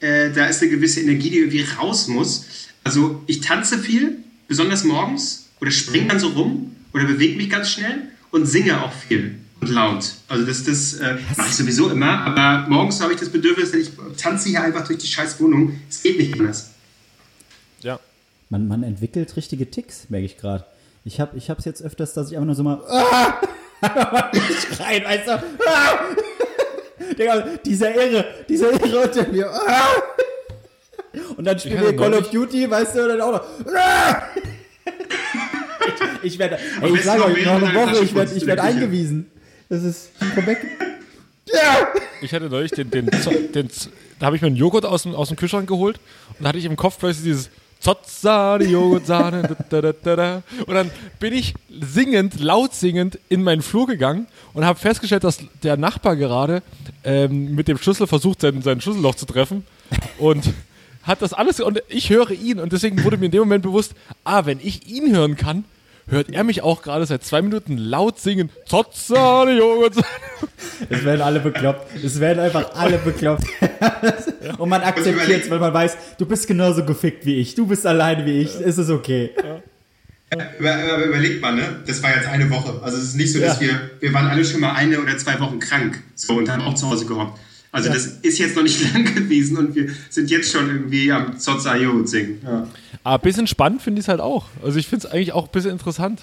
[0.00, 2.46] äh, da ist eine gewisse Energie, die irgendwie raus muss.
[2.82, 4.16] Also ich tanze viel,
[4.48, 8.92] besonders morgens, oder springe dann so rum oder bewege mich ganz schnell und singe auch
[8.92, 10.04] viel und laut.
[10.28, 13.90] Also das, das äh, mache ich sowieso immer, aber morgens habe ich das Bedürfnis, ich
[14.16, 15.80] tanze hier einfach durch die scheiß Wohnung.
[15.88, 16.70] Es geht nicht anders.
[17.80, 17.98] Ja.
[18.50, 20.64] Man, man entwickelt richtige Ticks, merke ich gerade.
[21.04, 23.40] Ich habe es ich jetzt öfters, dass ich einfach nur so mal ah!
[24.74, 25.32] schreien, weißt du?
[25.32, 25.98] Ah!
[27.18, 29.50] Digga, dieser Irre, dieser Irre unter mir.
[29.50, 30.02] Ah!
[31.36, 33.44] Und dann spielen wir Call of Duty, weißt du, und dann auch noch.
[33.72, 34.22] Ah!
[36.22, 39.30] Ich, ich werde, ey, ich sage euch, noch eine Woche, ich werde werd eingewiesen.
[39.74, 40.10] Das ist,
[40.46, 40.58] weg.
[41.52, 41.88] Ja!
[42.22, 45.14] Ich hatte neulich den, den, den Z- da habe ich mir einen Joghurt aus dem,
[45.14, 45.98] aus dem Kühlschrank geholt
[46.38, 50.42] und da hatte ich im Kopf plötzlich dieses Zotzsahne, Joghurtsahne, da, da, da, da, da.
[50.66, 55.38] und dann bin ich singend, laut singend in meinen Flur gegangen und habe festgestellt, dass
[55.62, 56.62] der Nachbar gerade
[57.02, 59.66] ähm, mit dem Schlüssel versucht, sein, sein Schlüsselloch zu treffen
[60.18, 60.50] und
[61.02, 63.92] hat das alles und ich höre ihn und deswegen wurde mir in dem Moment bewusst,
[64.22, 65.64] ah, wenn ich ihn hören kann,
[66.06, 70.06] hört er mich auch gerade seit zwei Minuten laut singen, Zotzsahne, Joghurtsahne.
[70.90, 72.04] Es werden alle bekloppt.
[72.04, 73.44] Es werden einfach alle bekloppt.
[74.58, 77.54] Und man akzeptiert es, weil man weiß, du bist genauso gefickt wie ich.
[77.54, 78.54] Du bist alleine wie ich.
[78.54, 79.30] Es ist okay.
[80.58, 81.62] Über, über, überlegt mal, ne?
[81.86, 82.80] Das war jetzt eine Woche.
[82.82, 83.68] Also es ist nicht so, dass Ja.
[83.68, 86.74] wir, wir waren alle schon mal eine oder zwei Wochen krank so, und haben auch
[86.74, 87.38] zu Hause gehockt.
[87.74, 91.36] Also das ist jetzt noch nicht lang gewesen und wir sind jetzt schon irgendwie am
[91.36, 92.38] Zotzayo singen.
[92.44, 92.68] Ja.
[93.02, 94.44] Aber ein bisschen spannend finde ich es halt auch.
[94.62, 96.22] Also ich finde es eigentlich auch ein bisschen interessant.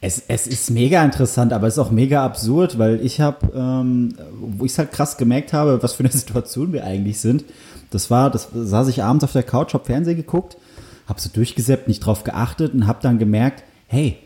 [0.00, 4.14] Es, es ist mega interessant, aber es ist auch mega absurd, weil ich habe, ähm,
[4.40, 7.44] wo ich es halt krass gemerkt habe, was für eine Situation wir eigentlich sind.
[7.90, 10.56] Das war, das saß ich abends auf der Couch, hab Fernsehen geguckt,
[11.06, 14.16] hab so durchgesäppt, nicht drauf geachtet und hab dann gemerkt, hey,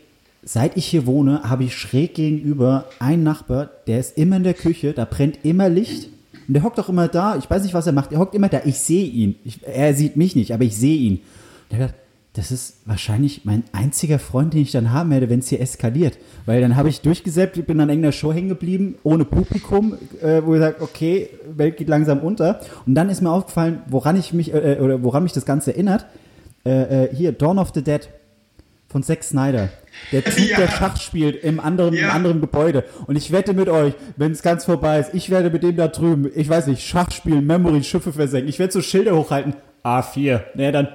[0.41, 4.55] seit ich hier wohne, habe ich schräg gegenüber einen Nachbar, der ist immer in der
[4.55, 6.09] Küche, da brennt immer Licht.
[6.51, 8.49] Und der hockt auch immer da, ich weiß nicht, was er macht, er hockt immer
[8.49, 9.35] da, ich sehe ihn.
[9.45, 11.21] Ich, er sieht mich nicht, aber ich sehe ihn.
[11.69, 11.93] Und er hat
[12.33, 16.17] das ist wahrscheinlich mein einziger Freund, den ich dann haben werde, wenn es hier eskaliert.
[16.45, 20.55] Weil dann habe ich durchgesäppt, bin an irgendeiner Show hängen geblieben, ohne Publikum, äh, wo
[20.55, 22.59] ich sage, okay, Welt geht langsam unter.
[22.85, 26.05] Und dann ist mir aufgefallen, woran ich mich, äh, oder woran mich das Ganze erinnert.
[26.65, 28.09] Äh, äh, hier, Dawn of the Dead
[28.91, 29.69] von Zack Snyder.
[30.11, 30.57] Der Typ, Ja.
[30.57, 32.09] der Schach spielt im anderen, im Ja.
[32.11, 32.83] anderen Gebäude.
[33.07, 35.87] Und ich wette mit euch, wenn es ganz vorbei ist, ich werde mit dem da
[35.87, 38.49] drüben, ich weiß nicht, Schach spielen, Memory, Schiffe versenken.
[38.49, 39.53] Ich werde so Schilder hochhalten.
[39.83, 40.41] A4.
[40.55, 40.89] Ne, dann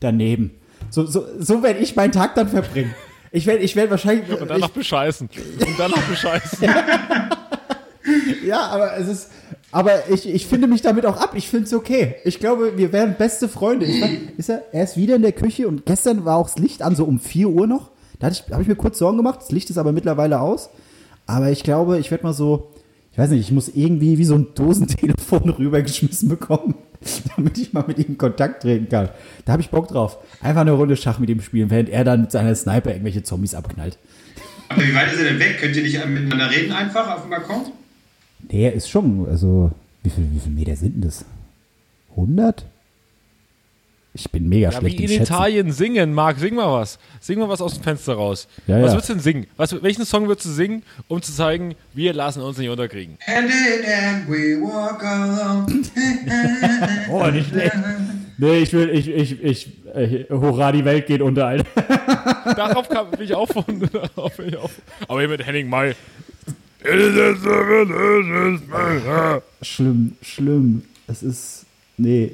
[0.00, 0.52] daneben.
[0.90, 2.94] So, so, so werde ich meinen Tag dann verbringen.
[3.32, 4.40] Ich werde ich werd wahrscheinlich.
[4.40, 5.28] Und dann noch bescheißen.
[5.60, 6.66] Und dann noch bescheißen.
[8.42, 9.30] ich, ja, aber es ist.
[9.70, 11.32] Aber ich, ich finde mich damit auch ab.
[11.34, 12.14] Ich finde es okay.
[12.24, 13.86] Ich glaube, wir wären beste Freunde.
[13.86, 16.58] Ich war, ist er, er ist wieder in der Küche und gestern war auch das
[16.58, 17.90] Licht an, so um 4 Uhr noch.
[18.18, 19.40] Da habe ich mir kurz Sorgen gemacht.
[19.42, 20.70] Das Licht ist aber mittlerweile aus.
[21.26, 22.72] Aber ich glaube, ich werde mal so,
[23.12, 26.74] ich weiß nicht, ich muss irgendwie wie so ein Dosentelefon rübergeschmissen bekommen,
[27.36, 29.10] damit ich mal mit ihm in Kontakt treten kann.
[29.44, 30.18] Da habe ich Bock drauf.
[30.40, 33.54] Einfach eine Runde Schach mit ihm spielen, während er dann mit seiner Sniper irgendwelche Zombies
[33.54, 33.98] abknallt.
[34.70, 35.58] Aber wie weit ist er denn weg?
[35.60, 37.72] Könnt ihr nicht miteinander reden einfach auf dem Balkon?
[38.50, 39.70] Der ist schon, also,
[40.02, 41.24] wie viel, wie viel Meter sind denn das?
[42.10, 42.64] 100?
[44.14, 45.22] Ich bin mega Ja, wie schlecht in im Schätzen.
[45.22, 46.98] Italien singen, Marc, sing mal was.
[47.20, 48.48] Sing mal was aus dem Fenster raus.
[48.66, 48.92] Ja, was ja.
[48.94, 49.46] würdest du denn singen?
[49.56, 53.18] Was, welchen Song würdest du singen, um zu zeigen, wir lassen uns nicht unterkriegen?
[53.26, 55.82] And in and we walk alone.
[57.10, 57.76] Oh, nicht schlecht.
[58.38, 61.64] Nee, ich will, ich, ich, ich, ich hurra, die Welt geht unter, Alter.
[62.54, 63.64] Darauf kam, ich auch von.
[63.92, 64.82] Darauf ich auch von.
[65.06, 65.94] Aber hier mit Henning May.
[69.62, 70.82] Schlimm, schlimm.
[71.06, 71.64] Es ist,
[71.96, 72.32] nee.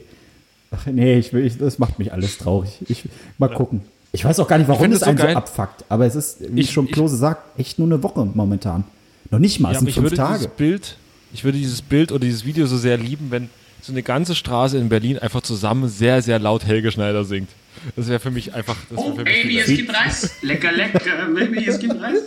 [0.70, 2.70] Ach, nee, ich will, ich, das macht mich alles traurig.
[2.88, 3.04] Ich,
[3.38, 3.82] mal gucken.
[4.12, 5.36] Ich weiß auch gar nicht, warum es einen so geil.
[5.36, 5.84] abfuckt.
[5.88, 8.84] Aber es ist, wie Ich- schon ich- Klose sagt, echt nur eine Woche momentan.
[9.30, 10.38] Noch nicht mal, es Ja, sind ich fünf würde Tage.
[10.38, 10.96] dieses Bild,
[11.32, 13.48] ich würde dieses Bild oder dieses Video so sehr lieben, wenn
[13.80, 17.48] so eine ganze Straße in Berlin einfach zusammen sehr, sehr laut Helge Schneider singt.
[17.96, 18.76] Das wäre für mich einfach.
[18.94, 20.30] Oh, Baby, es gibt Reis.
[20.42, 21.00] Lecker, lecker.
[21.34, 22.22] Baby, es gibt Reis.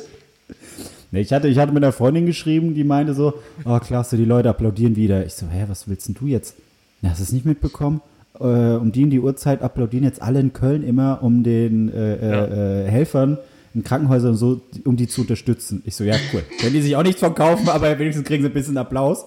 [1.20, 3.34] Ich, hatte, ich hatte mit einer Freundin geschrieben, die meinte so,
[3.66, 5.26] oh klasse, die Leute applaudieren wieder.
[5.26, 6.56] Ich so, hä, was willst denn du jetzt?
[7.02, 8.02] Na, hast du es nicht mitbekommen?
[8.40, 12.14] Äh, um die in die Uhrzeit applaudieren jetzt alle in Köln immer, um den äh,
[12.16, 13.38] äh, äh, Helfern
[13.74, 15.82] in Krankenhäusern und so, um die zu unterstützen.
[15.86, 16.44] Ich so, ja, cool.
[16.60, 19.26] Können die sich auch nichts von kaufen, aber wenigstens kriegen sie ein bisschen Applaus.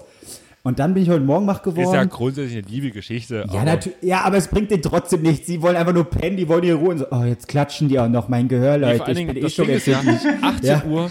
[0.62, 2.08] Und dann bin ich heute Morgen wach Ist ja geworden.
[2.10, 3.46] grundsätzlich eine liebe Geschichte.
[3.50, 3.78] Ja, aber.
[4.02, 5.46] Ja, aber es bringt denen trotzdem nichts.
[5.46, 6.90] Sie wollen einfach nur pennen, die wollen ihre Ruhe.
[6.90, 9.04] Und so, oh, jetzt klatschen die auch noch mein Gehör, Leute.
[9.04, 10.20] allen ich bin eh schon ja, empfindlich.
[10.42, 10.84] 18 Ja.
[10.84, 11.10] Uhr,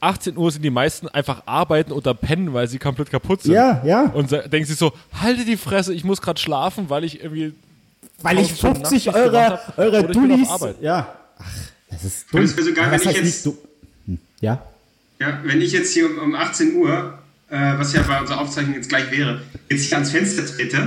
[0.00, 3.52] 18 Uhr sind die meisten einfach arbeiten oder pennen, weil sie komplett kaputt sind.
[3.52, 4.04] Ja, ja.
[4.04, 7.52] Und denken sich so, halte die Fresse, ich muss gerade schlafen, weil ich irgendwie
[8.22, 10.48] Weil ich 1000 Stunden 50 Nachtdienst eurer, gemacht hab, eurer oder ich bin auf Dullis.
[10.50, 10.76] Arbeit.
[10.80, 11.14] Ja.
[11.38, 11.44] Ach,
[11.90, 12.42] das ist dumm.
[12.42, 13.46] es wäre so geil, wenn ich jetzt-?
[14.06, 14.18] Hm.
[14.40, 14.62] Ja.
[15.18, 17.18] Ja, wenn ich jetzt hier um, um 18 Uhr,
[17.50, 20.78] äh, was ja bei unserer Aufzeichnung jetzt gleich wäre, jetzt hier ans Fenster trete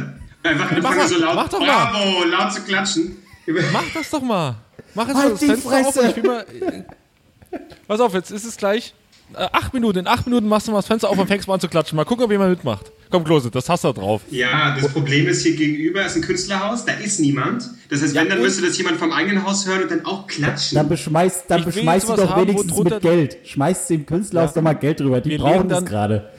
[0.44, 1.92] und einfach anfange doch- so laut, mach doch mal.
[1.92, 3.18] bravo, laut zu klatschen.
[3.72, 4.56] Mach das doch mal.
[4.96, 6.02] Mach jetzt Halt mal das die Fenster auf Fresse.
[6.02, 6.46] und ich will mal.
[7.52, 8.94] äh, Pass auf, jetzt ist es gleich.
[9.36, 10.00] Äh, acht Minuten.
[10.00, 11.96] In acht Minuten machst du mal das Fenster auf und fängst mal an zu klatschen.
[11.96, 12.92] Mal gucken, ob jemand mitmacht.
[13.10, 14.22] Komm, Klose, das hast du da drauf.
[14.32, 17.64] Ja, das Problem ist hier gegenüber ist ein Künstlerhaus, da ist niemand.
[17.90, 20.26] Das heißt, wenn, dann und- müsste das jemand vom eigenen Haus hören und dann auch
[20.28, 20.76] klatschen.
[20.76, 23.38] Dann beschmeißt, dann Ich beschmeißt was doch haben, wenigstens mit Geld.
[23.44, 24.56] Schmeißt dem Künstlerhaus Ja.
[24.56, 25.22] doch mal Geld drüber.
[25.22, 26.30] Die Wir brauchen das dann- gerade.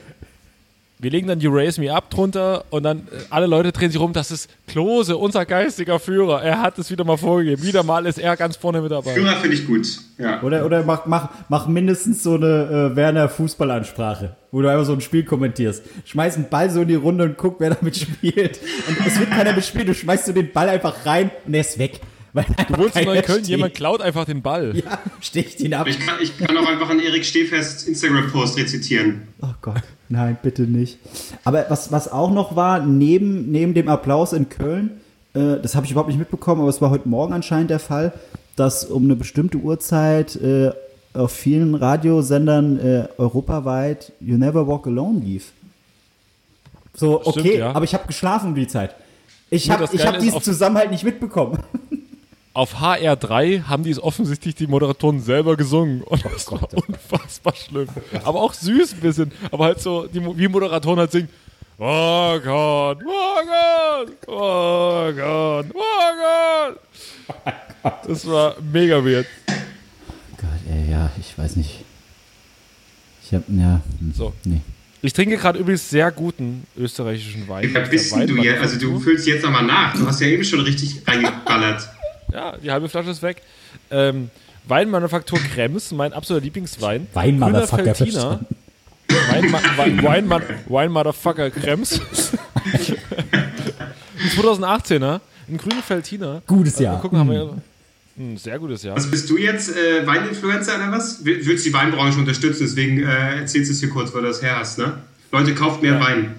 [1.05, 4.01] Wir legen dann You Raise Me Up drunter und dann äh, alle Leute drehen sich
[4.01, 4.11] rum.
[4.11, 6.41] Das ist Klose, unser geistiger Führer.
[6.41, 7.61] Er hat es wieder mal vorgegeben.
[7.61, 9.13] Wieder mal ist er ganz vorne mit dabei.
[9.13, 9.85] Führer finde ich gut.
[10.17, 10.41] Ja.
[10.41, 14.93] Oder, oder mach, mach, mach mindestens so eine äh, Werner Fußballansprache, wo du einfach so
[14.93, 15.83] ein Spiel kommentierst.
[16.05, 18.59] Schmeiß einen Ball so in die Runde und guck, wer damit spielt.
[18.87, 19.87] Und es wird keiner bespielt.
[19.87, 22.01] Du schmeißt so den Ball einfach rein und er ist weg.
[22.35, 24.75] Weil Du wohnst in Neukölln, jemand klaut einfach den Ball.
[24.75, 25.87] ja, sticht ihn ab.
[25.87, 29.29] Ich kann, ich kann auch einfach einen Erik Stehfest Instagram-Post rezitieren.
[29.41, 30.99] Oh Gott, nein, bitte nicht.
[31.45, 34.91] Aber was, was auch noch war, neben, neben dem Applaus in Köln,
[35.33, 38.11] äh, das habe ich überhaupt nicht mitbekommen, aber es war heute Morgen anscheinend der Fall,
[38.57, 40.71] dass um eine bestimmte Uhrzeit äh,
[41.13, 45.53] auf vielen Radiosendern äh, europaweit You Never Walk Alone lief.
[46.93, 47.71] So, Stimmt, okay, ja.
[47.71, 48.93] aber ich habe geschlafen um die Zeit.
[49.49, 51.59] Ich habe hab diesen Zusammenhalt nicht mitbekommen.
[52.55, 56.01] Auf HR3 haben die es offensichtlich die Moderatoren selber gesungen.
[56.03, 57.89] Und das war unfassbar schlimm.
[58.23, 59.33] Aber auch süß ein bisschen.
[59.51, 61.27] Aber halt so, die, wie Moderatoren halt singen.
[61.77, 66.71] Oh Gott, oh Gott, oh Gott, oh
[67.83, 68.03] Gott.
[68.07, 69.27] Das war mega weird.
[70.37, 71.83] Gott, ey, ja, ich weiß nicht.
[73.21, 74.31] Ich hab, ja, hm, So.
[74.45, 74.61] nee.
[75.01, 77.71] Ich trinke gerade übrigens sehr guten österreichischen Wein.
[77.73, 78.61] Denn du jetzt?
[78.61, 79.93] Also du füllst jetzt nochmal nach.
[79.93, 81.89] Du hast ja eben schon richtig reingeballert.
[82.35, 83.41] Ja, die halbe Flasche ist weg.
[83.91, 84.29] Ähm,
[84.67, 87.07] Weinmanufaktur Krems, mein absoluter Lieblingswein.
[87.13, 88.39] Weinmotherfucker Grüner Veltliner.
[89.29, 92.01] Wein, Wein, Wein, Wein, Wein Motherfucker Krems.
[94.17, 96.41] Ein 2018er, ein grüner Feltiner.
[96.47, 97.01] Gutes Mal Jahr.
[97.01, 97.57] gucken, haben wir
[98.17, 98.95] ein sehr gutes Jahr.
[98.97, 99.69] Was bist du jetzt?
[99.75, 101.23] Äh, Weininfluencer oder was?
[101.23, 102.63] Will- Willst die Weinbranche unterstützen?
[102.63, 104.97] Deswegen äh, erzählst du es hier kurz, weil du das her hast, ne?
[105.31, 106.35] Leute, kauft mehr Wein.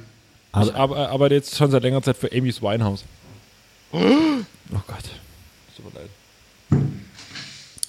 [0.63, 3.05] Ich ar- arbeite jetzt schon seit längerer Zeit für Amy's Weinhaus.
[3.93, 4.01] Oh
[4.87, 5.05] Gott.
[5.77, 6.11] Tut mir leid.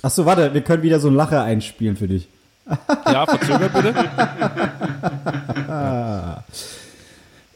[0.01, 2.27] Achso, warte, wir können wieder so einen Lacher einspielen für dich.
[3.05, 3.93] Ja, verzögert bitte.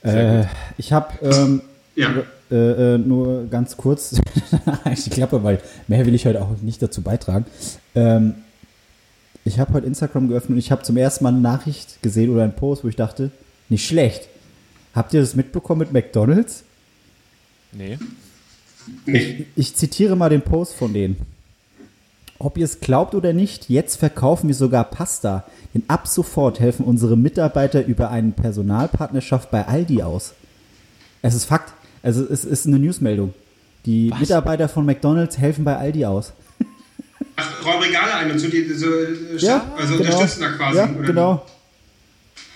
[0.03, 0.45] Äh,
[0.77, 1.61] ich habe ähm,
[1.95, 2.09] Ja.
[2.49, 4.11] äh, äh, nur ganz kurz
[5.05, 7.45] die Klappe, weil mehr will ich heute auch nicht dazu beitragen.
[7.93, 8.35] Ähm,
[9.43, 12.43] ich habe heute Instagram geöffnet und ich habe zum ersten Mal eine Nachricht gesehen oder
[12.43, 13.31] einen Post, wo ich dachte,
[13.69, 14.27] nicht schlecht.
[14.95, 16.63] Habt ihr das mitbekommen mit McDonald's?
[17.71, 17.97] Nee.
[19.05, 19.45] Nee.
[19.55, 21.17] Ich zitiere mal den Post von denen.
[22.39, 25.43] Ob ihr es glaubt oder nicht, jetzt verkaufen wir sogar Pasta.
[25.73, 30.33] Denn ab sofort helfen unsere Mitarbeiter über eine Personalpartnerschaft bei Aldi aus.
[31.21, 31.73] Es ist Fakt.
[32.03, 33.33] Also es ist eine Newsmeldung.
[33.85, 36.33] Die Mitarbeiter von McDonald's helfen bei Aldi aus.
[37.35, 38.87] Ach, räum Regale ein und so die so,
[39.37, 40.11] Ja, also genau.
[40.11, 40.77] unterstützen da quasi.
[40.77, 41.07] Ja, oder?
[41.07, 41.45] genau.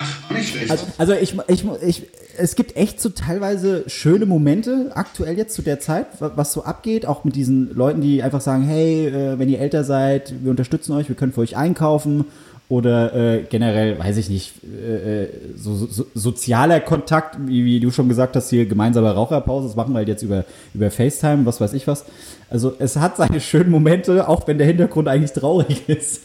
[0.06, 0.72] Ach, auch nicht schlecht.
[0.72, 2.04] Also, also ich, ich, ich,
[2.38, 6.64] es gibt echt so teilweise schöne Momente, aktuell jetzt zu der Zeit, wa- was so
[6.64, 10.52] abgeht, auch mit diesen Leuten, die einfach sagen, hey, äh, wenn ihr älter seid, wir
[10.52, 12.26] unterstützen euch, wir können für euch einkaufen
[12.68, 17.80] oder äh, generell, weiß ich nicht, äh, äh, so, so, so sozialer Kontakt, wie, wie
[17.80, 21.46] du schon gesagt hast, hier gemeinsame Raucherpause, das machen wir halt jetzt über, über FaceTime,
[21.46, 22.06] was weiß ich was.
[22.50, 26.22] Also es hat seine schönen Momente, auch wenn der Hintergrund eigentlich traurig ist.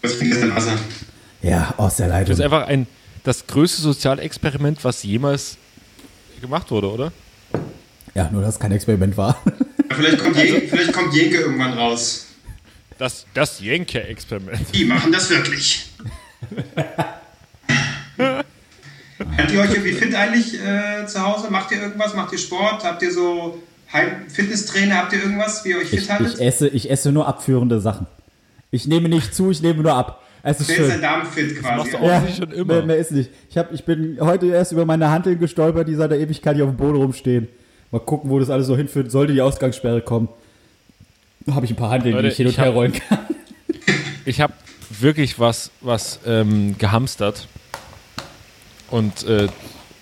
[0.00, 0.72] Was findest du denn Wasser?
[1.42, 2.28] Ja, aus der Leitung.
[2.30, 2.86] Das ist einfach ein,
[3.24, 5.56] das größte Sozialexperiment, was jemals
[6.40, 7.12] gemacht wurde, oder?
[8.14, 9.40] Ja, nur dass es kein Experiment war.
[9.90, 12.28] Ja, Vielleicht kommt, Jen, vielleicht kommt Jenke irgendwann raus.
[12.96, 14.74] Das, das Jenke-Experiment.
[14.74, 15.90] Die machen das wirklich.
[19.36, 21.50] Habt ihr euch irgendwie fit eigentlich äh, zu Hause?
[21.50, 22.14] Macht ihr irgendwas?
[22.14, 22.84] Macht ihr Sport?
[22.84, 24.96] Habt ihr so Heim Fitnesstrainer?
[24.96, 26.34] Habt ihr irgendwas, wie ihr euch fit Ich, haltet?
[26.34, 28.06] ich, esse, ich esse nur abführende Sachen.
[28.70, 30.22] Ich nehme nicht zu, ich nehme nur ab.
[30.42, 31.00] Es ist schön.
[31.00, 31.76] Darm fit quasi?
[31.76, 32.02] machst du auch.
[32.02, 32.74] Offensichtlich schon immer.
[32.74, 33.30] Mehr, mehr ist nicht.
[33.48, 36.64] Ich, hab, ich bin heute erst über meine Hanteln gestolpert, die seit der Ewigkeit hier
[36.64, 37.48] auf dem Boden rumstehen.
[37.90, 39.10] Mal gucken, wo das alles so hinführt.
[39.10, 40.28] Sollte die Ausgangssperre kommen,
[41.50, 43.18] habe ich ein paar Hanteln, Leute, die ich hin und her rollen kann.
[44.24, 44.52] Ich habe
[45.00, 47.48] wirklich was, was ähm, gehamstert.
[48.88, 49.48] Und äh,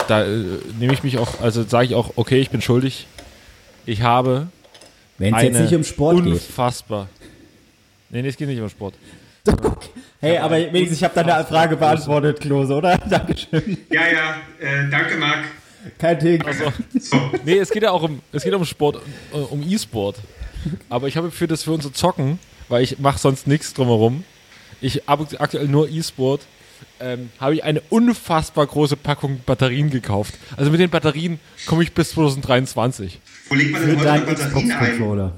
[0.08, 0.44] da äh,
[0.78, 3.06] nehme ich mich auch, also sage ich auch, okay, ich bin schuldig.
[3.86, 4.48] Ich habe
[5.16, 6.34] Wenn es jetzt nicht um Sport geht.
[6.34, 7.08] unfassbar.
[8.10, 8.94] Nee, nee, es geht nicht um Sport.
[10.20, 12.98] Hey, aber wenigstens, ich habe deine Frage beantwortet, Klose, oder?
[13.08, 13.78] Dankeschön.
[13.90, 14.34] Ja, ja.
[14.60, 15.38] Äh, danke, Marc.
[15.98, 16.44] Kein Ding.
[16.44, 16.64] Also,
[16.98, 17.16] So.
[17.44, 19.00] nee, es geht ja auch um, es geht um Sport,
[19.32, 20.16] äh, um E-Sport.
[20.90, 24.24] Aber ich habe für das für unser Zocken, weil ich mache sonst nichts drumherum.
[24.82, 26.42] Ich habe aktuell nur E-Sport.
[26.98, 30.34] Ähm, habe ich eine unfassbar große Packung Batterien gekauft.
[30.56, 33.20] Also mit den Batterien komme ich bis 2023.
[33.48, 35.32] Wo legt man denn heute Batterien ein?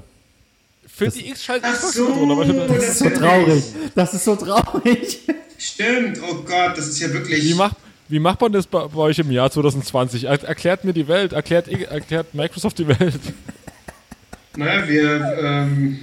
[1.11, 3.63] Für die X-Schalt Ach so, du- Das ist so traurig.
[3.95, 5.19] Das ist so traurig.
[5.59, 7.43] Stimmt, oh Gott, das ist ja wirklich.
[7.45, 7.77] Wie macht,
[8.09, 10.25] wie macht man das bei, bei euch im Jahr 2020?
[10.25, 13.21] Er, erklärt mir die Welt, erklärt, erklärt Microsoft die Welt.
[14.57, 15.99] Naja, wir ähm,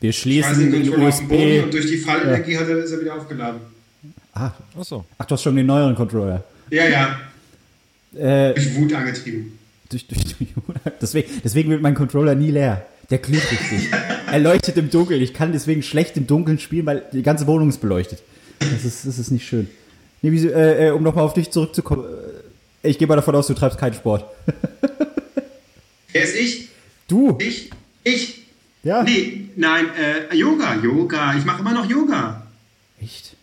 [0.00, 1.64] Wir schließen den den Controller auf den Boden USB.
[1.64, 3.60] und durch die Fallenergie hat er, ist er wieder aufgeladen.
[4.34, 5.04] Ah, Achso.
[5.18, 6.44] ach, du hast schon den neueren Controller.
[6.70, 7.20] Ja, ja,
[8.14, 9.58] Äh, durch Wut angetrieben.
[9.90, 10.48] durch, durch, durch,
[11.00, 12.86] deswegen, deswegen wird mein Controller nie leer.
[13.12, 13.90] Der glüht richtig.
[14.26, 15.20] er leuchtet im Dunkeln.
[15.20, 18.22] Ich kann deswegen schlecht im Dunkeln spielen, weil die ganze Wohnung ist beleuchtet.
[18.58, 19.68] Das ist, das ist nicht schön.
[20.22, 22.06] Nee, wieso, äh, äh, um nochmal auf dich zurückzukommen.
[22.82, 24.24] äh, Ich gehe mal davon aus, du treibst keinen Sport.
[26.12, 26.68] Wer ist ich?
[27.06, 27.36] Du?
[27.38, 27.68] Ich?
[28.02, 28.44] Ich?
[28.82, 29.02] Ja.
[29.02, 29.88] Nee, nein,
[30.30, 31.34] äh, Yoga, Yoga.
[31.36, 32.46] Ich mache immer noch Yoga.
[32.98, 33.36] Echt?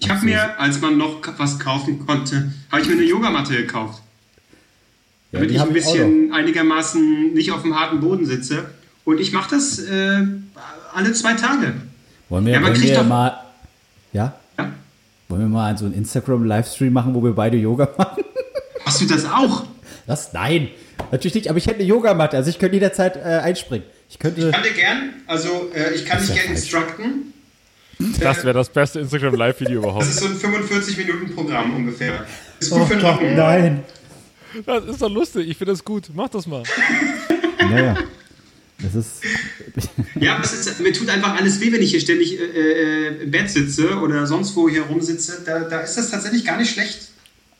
[0.00, 4.02] Ich habe mir, als man noch was kaufen konnte, habe ich mir eine Yogamatte gekauft.
[5.30, 8.64] Ja, damit ich ein bisschen einigermaßen nicht auf dem harten Boden sitze.
[9.04, 10.22] Und ich mache das äh,
[10.94, 11.74] alle zwei Tage.
[12.28, 13.38] Wollen wir, Ja, wollen wir doch- mal.
[14.12, 14.34] Ja?
[14.58, 14.72] Ja?
[15.28, 18.22] Wollen wir mal so einen Instagram-Livestream machen, wo wir beide Yoga machen?
[18.84, 19.64] Machst du das auch?
[20.06, 20.32] Was?
[20.32, 20.68] Nein.
[21.10, 23.86] Natürlich nicht, aber ich hätte eine Yogamatte, also ich könnte jederzeit äh, einspringen.
[24.08, 24.46] Ich könnte.
[24.48, 27.32] Ich kann dir gern, also äh, ich kann Das dich gern instructen.
[28.20, 30.04] Das wäre das beste Instagram-Live-Video Das überhaupt.
[30.04, 32.24] ist so ein 45-Minuten-Programm ungefähr.
[32.58, 33.36] Ist Oh gut für den Gott, Rücken.
[33.36, 33.84] nein.
[34.66, 36.08] Das ist doch lustig, ich finde das gut.
[36.14, 36.62] Mach das mal.
[37.60, 37.96] Naja.
[38.82, 39.22] Das ist.
[40.20, 43.30] Ja, es ist, mir tut einfach alles weh, wenn ich hier ständig äh, äh, im
[43.30, 45.42] Bett sitze oder sonst wo hier rumsitze.
[45.44, 47.08] Da, da ist das tatsächlich gar nicht schlecht.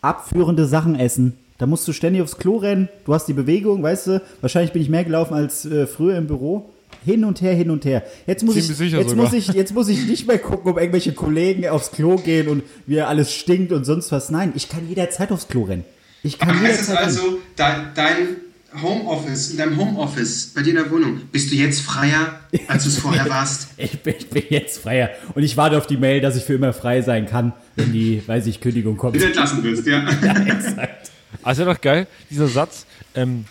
[0.00, 1.35] abführende Sachen essen.
[1.58, 2.88] Da musst du ständig aufs Klo rennen.
[3.04, 4.22] Du hast die Bewegung, weißt du?
[4.40, 6.70] Wahrscheinlich bin ich mehr gelaufen als äh, früher im Büro.
[7.04, 8.02] Hin und her, hin und her.
[8.26, 9.24] Jetzt muss, ich, Ziemlich jetzt, sogar.
[9.24, 12.62] muss ich, jetzt muss ich nicht mehr gucken, ob irgendwelche Kollegen aufs Klo gehen und
[12.87, 14.30] wie alles stinkt und sonst was.
[14.30, 15.85] Nein, ich kann jederzeit aufs Klo rennen.
[16.24, 18.37] Ich kann Aber heißt es also, dein, dein
[18.80, 22.88] Homeoffice, in deinem Homeoffice, bei dir in der Wohnung, bist du jetzt freier, als du
[22.88, 23.68] es vorher warst?
[23.76, 25.11] Ich bin, ich bin jetzt freier.
[25.35, 28.22] Und ich warte auf die Mail, dass ich für immer frei sein kann, wenn die,
[28.26, 29.14] weiß ich, Kündigung kommt.
[29.14, 30.08] Wenn du entlassen wirst, ja.
[30.08, 31.11] Exakt.
[31.42, 33.44] Also doch geil, dieser Satz ähm,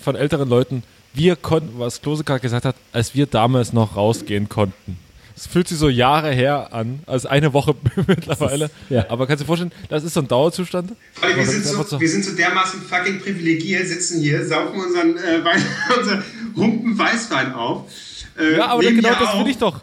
[0.00, 0.82] von älteren Leuten,
[1.14, 4.98] wir konnten, was Klose gerade gesagt hat, als wir damals noch rausgehen konnten.
[5.36, 7.74] Es fühlt sich so Jahre her an, als eine Woche
[8.06, 8.70] mittlerweile.
[8.88, 9.06] ja.
[9.08, 10.92] Aber kannst du dir vorstellen, das ist so ein Dauerzustand?
[11.20, 14.80] Weil wir sind, ist einfach so, wir sind so dermaßen fucking privilegiert, sitzen hier, saufen
[14.80, 15.62] unseren, äh, Wein,
[15.98, 16.22] unser
[16.56, 17.90] Humpen Weißwein auf.
[18.38, 19.80] Äh, Ja, aber genau das will ich doch.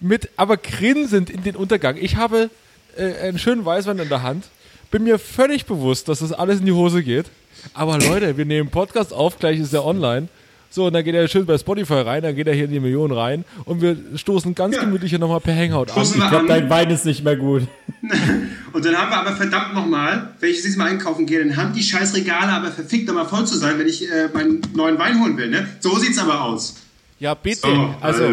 [0.00, 1.96] Mit aber grinsend in den Untergang.
[1.98, 2.50] Ich habe
[2.96, 4.44] äh, einen schönen Weißwein in der Hand,
[4.90, 7.26] bin mir völlig bewusst, dass das alles in die Hose geht.
[7.72, 10.28] Aber Leute, wir nehmen Podcast auf, gleich ist er online.
[10.74, 12.80] So, und dann geht er schön bei Spotify rein, dann geht er hier in die
[12.80, 14.82] Millionen rein und wir stoßen ganz Ja.
[14.82, 15.88] gemütlich hier nochmal per Hangout an.
[15.90, 16.48] Stoßen Ich wir glaube, an.
[16.48, 17.62] dein Wein ist nicht mehr gut.
[18.72, 21.56] Und dann haben wir aber verdammt nochmal, wenn ich das nächste Mal einkaufen gehe, dann
[21.56, 24.98] haben die scheiß Regale aber verfickt nochmal voll zu sein, wenn ich äh, meinen neuen
[24.98, 25.48] Wein holen will.
[25.48, 25.68] Ne?
[25.78, 26.74] So sieht's aber aus.
[27.20, 27.60] Ja, bitte.
[27.68, 28.24] So, also,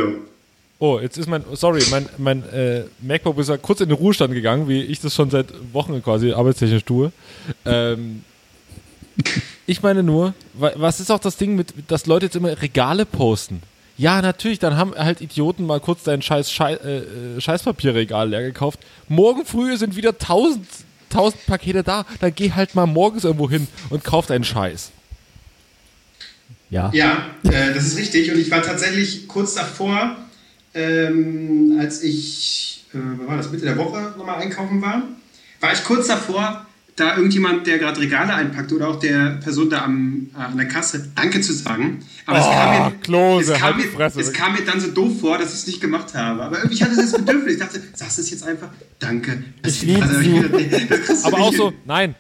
[0.80, 4.34] oh, jetzt ist mein, sorry, mein, mein äh, MacBook ist ja kurz in den Ruhestand
[4.34, 7.12] gegangen, wie ich das schon seit Wochen quasi arbeitstechnisch tue.
[7.66, 8.24] Ähm,
[9.68, 13.06] ich meine nur, wa- was ist auch das Ding mit, dass Leute jetzt immer Regale
[13.06, 13.62] posten?
[13.98, 16.98] Ja, natürlich, dann haben halt Idioten mal kurz dein scheiß Schei äh,
[17.38, 18.80] äh, Scheißpapierregal leer gekauft.
[19.08, 20.66] Morgen früh sind wieder tausend,
[21.10, 22.06] tausend Pakete da.
[22.20, 24.92] Dann geh halt mal morgens irgendwo hin und kauf deinen Scheiß.
[26.72, 26.90] Ja.
[26.94, 28.32] Ja, äh, das ist richtig.
[28.32, 30.16] Und ich war tatsächlich kurz davor,
[30.74, 35.04] ähm, als ich, äh, wann war das, Mitte der Woche nochmal einkaufen war,
[35.60, 39.84] war ich kurz davor, da irgendjemand, der gerade Regale einpackt oder auch der Person da
[39.84, 42.00] am, äh, an der Kasse Danke zu sagen.
[42.26, 45.20] Aber es, Oh, kam mir, Klose, es, kam mir, es kam mir dann so doof
[45.22, 46.44] vor, dass ich es nicht gemacht habe.
[46.44, 47.54] Aber irgendwie hatte ich das Bedürfnis.
[47.54, 48.70] Ich dachte, sagst du es jetzt einfach?
[49.00, 49.44] Danke.
[49.66, 50.44] Ich lieb's Also,
[50.90, 52.16] das du Aber auch so, nein,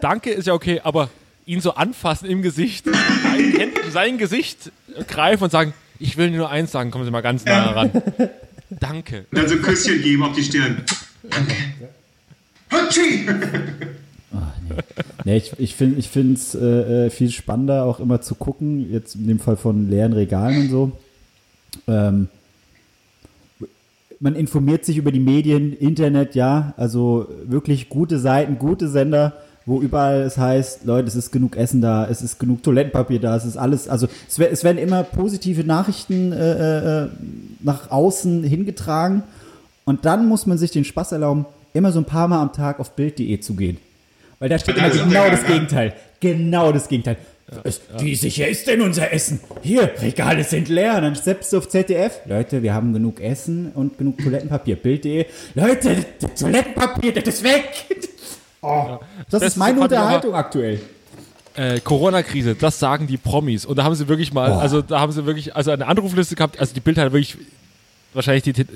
[0.00, 1.10] danke ist ja okay, aber
[1.46, 4.72] ihn so anfassen im Gesicht, sein, sein Gesicht
[5.08, 7.90] greifen und sagen, ich will nur eins sagen, kommen Sie mal ganz nah ran.
[8.70, 9.26] Danke.
[9.30, 10.82] Und dann so ein Küsschen geben auf die Stirn.
[11.22, 11.54] Danke.
[12.70, 13.28] Hatschi!
[15.24, 19.14] Nee, ich, ich finde es ich äh, äh, viel spannender, auch immer zu gucken, jetzt
[19.14, 20.92] in dem Fall von leeren Regalen und so.
[21.86, 22.28] Ähm,
[24.20, 29.34] man informiert sich über die Medien, Internet, ja, also wirklich gute Seiten, gute Sender,
[29.66, 33.36] wo überall es heißt, Leute, es ist genug Essen da, es ist genug Toilettenpapier da,
[33.36, 37.08] es ist alles, also es, es werden immer positive Nachrichten äh, äh,
[37.60, 39.22] nach außen hingetragen
[39.84, 42.80] und dann muss man sich den Spaß erlauben, immer so ein paar Mal am Tag
[42.80, 43.78] auf Bild.de zu gehen.
[44.38, 45.48] Weil da steht immer ist genau das ja.
[45.48, 45.94] Gegenteil.
[46.20, 47.16] Genau das Gegenteil.
[47.62, 49.38] Es, Wie sicher ist denn unser Essen?
[49.62, 50.96] Hier, Regale sind leer.
[50.96, 52.20] Und dann selbst du auf ZDF.
[52.26, 54.76] Leute, wir haben genug Essen und genug Toilettenpapier.
[54.76, 55.26] Bild.de.
[55.54, 57.64] Leute, das Toilettenpapier, das ist weg.
[58.62, 58.98] Oh,
[59.30, 60.80] das ist Beste meine ich aber- Unterhaltung aktuell.
[61.56, 63.64] Äh, Corona-Krise, das sagen die Promis.
[63.64, 66.58] Und da haben sie wirklich mal, also da haben sie wirklich, also eine Anrufliste gehabt,
[66.58, 67.36] also die Bild hat wirklich
[68.12, 68.66] wahrscheinlich die,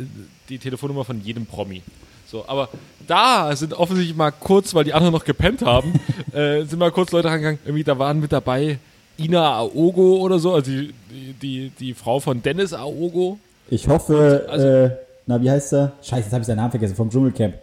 [0.48, 1.82] die Telefonnummer von jedem Promi.
[2.30, 2.68] So, aber
[3.06, 5.98] da sind offensichtlich mal kurz, weil die anderen noch gepennt haben,
[6.32, 8.78] äh, sind mal kurz Leute rangegangen, irgendwie da waren mit dabei
[9.18, 10.92] Ina Aogo oder so, also die,
[11.40, 13.38] die, die, Frau von Dennis Aogo.
[13.70, 14.90] Ich hoffe, also- äh,
[15.26, 15.92] na, wie heißt er?
[16.02, 17.54] Scheiße, jetzt habe ich seinen Namen vergessen, vom Dschungelcamp.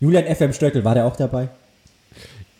[0.00, 1.48] Julian FM Stöckel, war der auch dabei?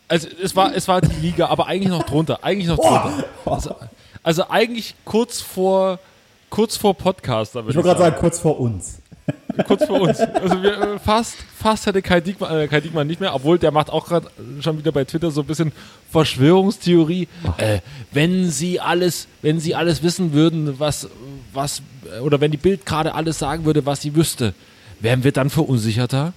[0.08, 3.24] Also es war, es war die Liga, aber eigentlich noch drunter, eigentlich noch drunter.
[3.44, 3.74] Also,
[4.22, 5.98] also eigentlich kurz vor,
[6.50, 8.98] kurz vor Podcaster, würde Ich ich, wollte gerade sagen, kurz vor uns.
[9.66, 10.20] Kurz vor uns.
[10.20, 13.70] Also wir, äh, fast, fast hätte Kai Diekmann, äh, Kai Diekmann nicht mehr, obwohl der
[13.70, 15.72] macht auch gerade schon wieder bei Twitter so ein bisschen
[16.10, 17.28] Verschwörungstheorie.
[17.56, 17.80] Äh,
[18.12, 21.08] wenn sie alles, wenn sie alles wissen würden, was,
[21.52, 21.82] was,
[22.22, 24.54] oder wenn die Bild gerade alles sagen würde, was sie wüsste,
[25.00, 26.32] wären wir dann verunsicherter?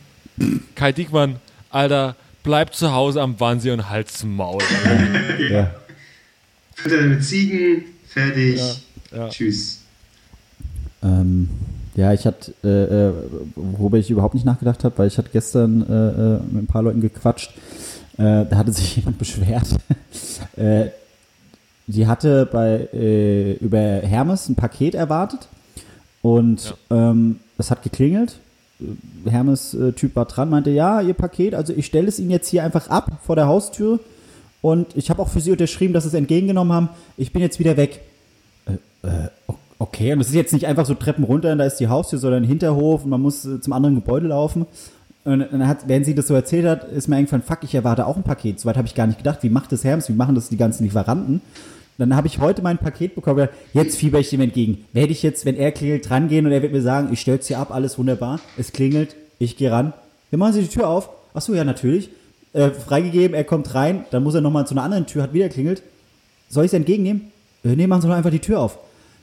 [0.76, 1.38] Kai Diekmann,
[1.70, 4.62] Alter, bleib zu Hause am Wannsee und halt's Maul.
[5.50, 5.76] Ja.
[6.76, 8.60] Fütter mit Ziegen, fertig.
[9.12, 9.30] ja.
[9.30, 9.82] Tschüss.
[11.04, 11.50] Ähm,
[11.96, 13.14] ja, ich hatte, äh, äh,
[13.56, 16.84] worüber ich überhaupt nicht nachgedacht habe, weil ich hatte gestern äh, äh, mit ein paar
[16.84, 17.52] Leuten gequatscht.
[18.18, 19.68] Äh, da hatte sich jemand beschwert.
[20.56, 20.88] äh,
[21.88, 25.50] die hatte bei äh, über Hermes ein Paket erwartet
[26.22, 28.40] und ähm, es hat geklingelt.
[29.26, 32.90] Hermes-Typ war dran, meinte, ja, ihr Paket, also ich stelle es Ihnen jetzt hier einfach
[32.90, 34.00] ab vor der Haustür
[34.62, 36.90] und ich habe auch für Sie unterschrieben, dass Sie es entgegengenommen haben.
[37.18, 38.02] Ich bin jetzt wieder weg.
[39.04, 39.61] Äh, Okay,
[40.14, 42.44] und es ist jetzt nicht einfach so Treppen runter und da ist die Haustür, sondern
[42.44, 44.68] ein Hinterhof und man muss äh, zum anderen Gebäude laufen.
[45.24, 48.06] Und dann hat, während sie das so erzählt hat, ist mir eingefallen, fuck, ich erwarte
[48.06, 48.60] auch ein Paket.
[48.60, 49.40] Soweit habe ich gar nicht gedacht.
[49.42, 50.10] Wie macht das Hermes?
[50.10, 51.42] Wie machen das die ganzen Lieferanten?
[51.98, 53.48] Dann habe ich heute mein Paket bekommen.
[53.74, 54.86] Jetzt fieber ich dem entgegen.
[54.94, 57.48] Werde ich jetzt, wenn er klingelt, dran gehen und er wird mir sagen, ich stell's
[57.48, 58.40] hier ab, alles wunderbar.
[58.58, 59.94] Es klingelt, ich gehe ran.
[60.32, 61.10] Ja, machen Sie die Tür auf.
[61.36, 62.10] Ach so, ja, natürlich.
[62.54, 65.50] Äh, freigegeben, er kommt rein, dann muss er nochmal zu einer anderen Tür, hat wieder
[65.50, 65.84] klingelt.
[66.50, 67.32] Soll ich es entgegennehmen?
[67.64, 68.78] Äh, nee, machen Sie doch einfach die Tür auf.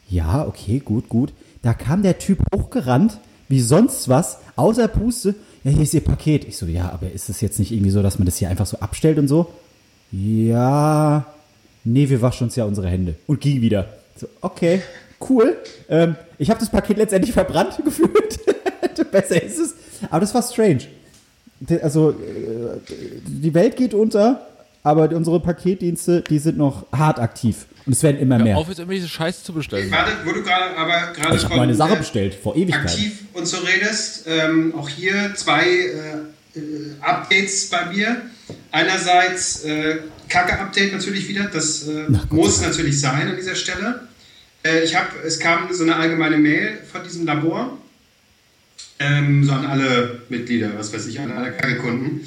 [0.09, 1.33] Ja, okay, gut, gut.
[1.63, 5.35] Da kam der Typ hochgerannt, wie sonst was, außer Puste.
[5.65, 6.47] Ja, hier ist Ihr Paket.
[6.47, 8.67] Ich so, ja, aber ist es jetzt nicht irgendwie so, dass man das hier einfach
[8.67, 9.53] so abstellt und so?
[10.11, 11.27] Ja,
[11.85, 13.17] nee, wir waschen uns ja unsere Hände.
[13.27, 13.89] Und ging wieder.
[14.17, 14.83] So, okay,
[15.29, 15.57] cool.
[15.89, 18.39] Ähm, ich habe das Paket letztendlich verbrannt gefühlt.
[19.11, 19.75] Besser ist es.
[20.11, 20.83] Aber das war strange.
[21.83, 22.15] Also, äh,
[23.27, 24.47] die Welt geht unter,
[24.89, 27.67] aber unsere Paketdienste, die sind noch hart aktiv.
[27.85, 28.57] Und es werden immer mehr.
[28.57, 29.91] auf, jetzt irgendwelche Scheiße zu bestellen.
[29.91, 32.85] Warte, wo du gerade aber gerade Ich habe meine Sache äh, bestellt, vor Ewigkeit.
[32.85, 36.61] aktiv und so redest, ähm, auch hier zwei äh, äh,
[37.01, 38.23] Updates bei mir.
[38.73, 44.09] Einerseits äh, Kacke-Update natürlich wieder, das äh, muss natürlich sein an dieser Stelle.
[44.65, 47.77] Äh, ich habe, es kam so eine allgemeine Mail von diesem Labor,
[48.99, 52.21] ähm, so an alle Mitglieder, was weiß ich, an alle Kacke-Kunden.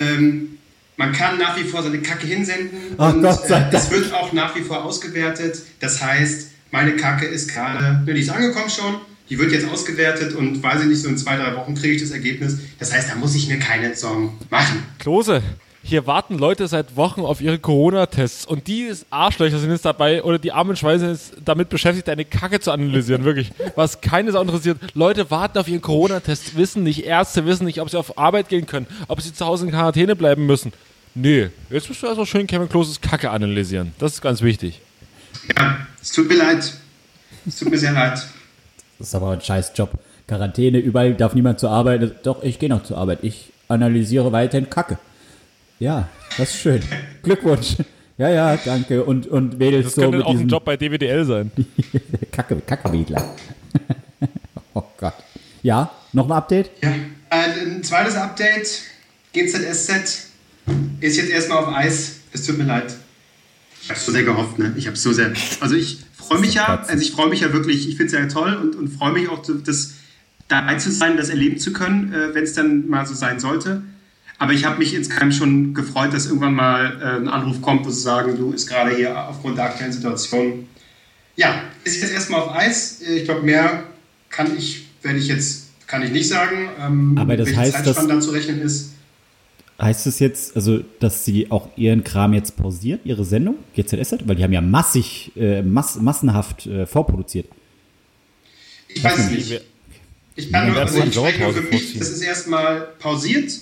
[0.00, 0.57] Ähm,
[0.98, 4.12] man kann nach wie vor seine Kacke hinsenden Ach, und Gott sei äh, es wird
[4.12, 5.62] auch nach wie vor ausgewertet.
[5.80, 8.96] Das heißt, meine Kacke ist gerade, ne, die ist angekommen schon,
[9.30, 12.02] die wird jetzt ausgewertet und weiß ich nicht, so in zwei, drei Wochen kriege ich
[12.02, 12.58] das Ergebnis.
[12.80, 14.82] Das heißt, da muss ich mir keine Sorgen machen.
[14.98, 15.40] Klose,
[15.88, 20.38] hier warten Leute seit Wochen auf ihre Corona-Tests und die Arschlöcher sind jetzt dabei oder
[20.38, 23.50] die armen Schweine sind jetzt damit beschäftigt, deine Kacke zu analysieren, wirklich.
[23.74, 24.78] Was keine Sau interessiert.
[24.94, 28.66] Leute warten auf ihren Corona-Test, wissen nicht, Ärzte wissen nicht, ob sie auf Arbeit gehen
[28.66, 30.72] können, ob sie zu Hause in Quarantäne bleiben müssen.
[31.14, 33.94] Nee, jetzt musst du also schön Kevin Kloses Kacke analysieren.
[33.98, 34.80] Das ist ganz wichtig.
[35.56, 36.74] Ja, es tut mir leid.
[37.46, 38.22] Es tut mir sehr leid.
[38.98, 39.92] Das ist aber ein scheiß Job.
[40.26, 42.26] Quarantäne, überall darf niemand zur Arbeit.
[42.26, 43.20] Doch, ich gehe noch zur Arbeit.
[43.22, 44.98] Ich analysiere weiterhin Kacke.
[45.78, 46.82] Ja, das ist schön.
[47.22, 47.76] Glückwunsch.
[48.16, 49.04] Ja, ja, danke.
[49.04, 51.52] Und, und wedelt Das so könnte mit auch ein Job bei DWDL sein.
[52.32, 53.36] Kacke, Kackewedler.
[54.74, 55.14] oh Gott.
[55.62, 56.70] Ja, noch ein Update?
[56.82, 56.90] Ja.
[57.30, 58.82] Äh, ein zweites Update.
[59.32, 60.30] GZSZ
[61.00, 62.16] ist jetzt erstmal auf Eis.
[62.32, 62.96] Es tut mir leid.
[63.82, 64.74] Ich habe so sehr gehofft, ne?
[64.76, 65.32] Ich habe so sehr.
[65.60, 68.26] Also ich freue mich ja, also ich freue mich ja wirklich, ich finde es ja
[68.26, 69.94] toll und, und freue mich auch, das
[70.48, 73.82] dabei zu sein, das erleben zu können, äh, wenn es dann mal so sein sollte.
[74.38, 77.90] Aber ich habe mich insgeheim schon gefreut, dass irgendwann mal äh, ein Anruf kommt, wo
[77.90, 80.68] sie sagen, du ist gerade hier aufgrund der aktuellen Situation.
[81.36, 83.00] Ja, ist jetzt erstmal auf Eis.
[83.00, 83.84] Ich glaube, mehr
[84.30, 86.68] kann ich, werde ich jetzt, kann ich nicht sagen.
[86.80, 88.92] Ähm, Aber das welche heißt, Zeitspanne dass- dann zu rechnen ist.
[89.80, 94.26] Heißt es jetzt, also, dass sie auch ihren Kram jetzt pausieren, ihre Sendung, GZSZ?
[94.26, 97.46] Weil die haben ja massig, äh, mass, massenhaft äh, vorproduziert.
[98.88, 99.60] Ich weiß es nicht.
[100.34, 103.52] Ich kann nur, also ich spreche nur für mich, das ist erstmal pausiert.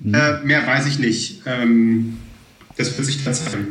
[0.00, 0.14] Mhm.
[0.14, 1.42] Äh, mehr weiß ich nicht.
[1.46, 2.18] Ähm,
[2.76, 3.68] das wird sich dann zeigen.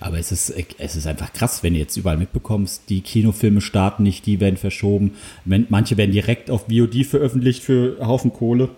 [0.00, 4.04] Aber es ist, es ist einfach krass, wenn du jetzt überall mitbekommst, die Kinofilme starten
[4.04, 5.14] nicht, die werden verschoben.
[5.44, 8.68] Wenn, manche werden direkt auf VOD veröffentlicht für Haufen Kohle.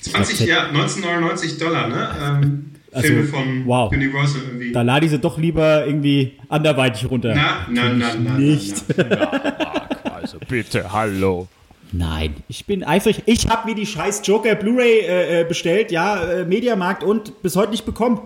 [0.00, 2.08] 20, glaub, ja, 1999 Dollar, ne?
[2.22, 3.92] Ähm, Also, Filme von wow.
[3.92, 4.72] Universal irgendwie.
[4.72, 7.34] Da lade ich sie doch lieber irgendwie anderweitig runter.
[7.34, 8.84] na, na, na, na, na, Nicht.
[8.96, 9.86] na.
[10.14, 11.48] Also bitte, hallo.
[11.92, 13.22] Nein, ich bin eifrig.
[13.26, 17.56] Ich habe mir die scheiß Joker Blu-ray äh, äh, bestellt, ja, äh, Mediamarkt und bis
[17.56, 18.20] heute nicht bekommen.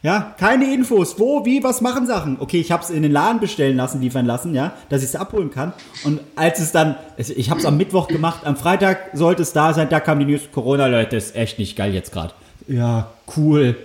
[0.00, 1.18] Ja, keine Infos.
[1.18, 2.36] Wo, wie, was machen Sachen?
[2.38, 5.16] Okay, ich habe es in den Laden bestellen lassen, liefern lassen, ja, dass ich es
[5.16, 5.72] abholen kann.
[6.04, 9.52] Und als es dann, es- ich habe es am Mittwoch gemacht, am Freitag sollte es
[9.52, 12.32] da sein, da kam die News, Corona, Leute, ist echt nicht geil jetzt gerade.
[12.68, 13.76] Ja, cool.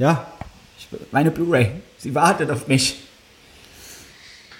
[0.00, 0.26] Ja,
[0.76, 2.96] ich, meine Blu-ray, sie wartet auf mich.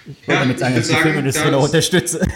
[0.05, 2.25] Ich wollte Ja, damit sagen, dass ich die Filmindustrie noch unterstütze.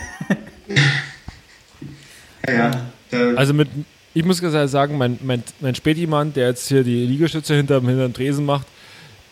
[2.47, 2.89] Ja,
[3.35, 3.67] Also mit,
[4.13, 7.81] ich muss ganz ehrlich sagen, mein, mein, mein Spätimann, der jetzt hier die Liegestütze hinter,
[7.81, 8.67] dem Tresen macht,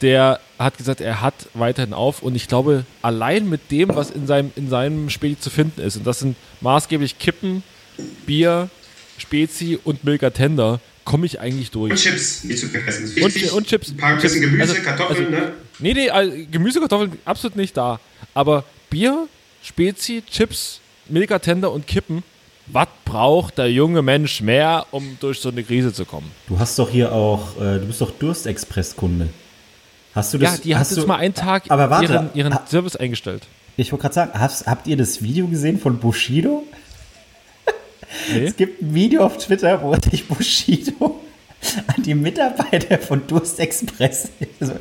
[0.02, 4.28] der hat gesagt, er hat weiterhin auf und ich glaube, allein mit dem, was in
[4.28, 7.64] seinem, in seinem Späti zu finden ist, und das sind maßgeblich Kippen,
[8.26, 8.70] Bier,
[9.18, 11.92] Spezi und Milka Tender, komme ich eigentlich durch.
[11.92, 13.06] und Chips, nicht zu vergessen.
[13.24, 13.92] Und, und Chips.
[13.92, 15.52] Ein paar bisschen Gemüse, Also- Kartoffeln, also- ne?
[15.80, 18.00] Nee, nee, äh, Gemüse, Kartoffeln absolut nicht da.
[18.34, 19.28] Aber Bier,
[19.64, 22.24] Spezi, Chips, Milka Tender und Kippen,
[22.68, 26.32] was braucht der junge Mensch mehr, um durch so eine Krise zu kommen?
[26.48, 29.30] Du hast doch hier auch, äh, du bist doch Durstexpress-Kunde.
[30.14, 30.58] Hast du das?
[30.58, 32.96] ja, die hat hast jetzt du, mal einen Tag aber warte, ihren, ihren ha- Service
[32.96, 33.44] eingestellt.
[33.78, 36.64] Ich wollte gerade sagen, hast, habt ihr das Video gesehen von Bushido?
[38.34, 38.46] Nee?
[38.46, 41.20] Es gibt ein Video auf Twitter, wo sich Bushido
[41.96, 44.30] an die Mitarbeiter von Durstexpress.
[44.60, 44.76] Also,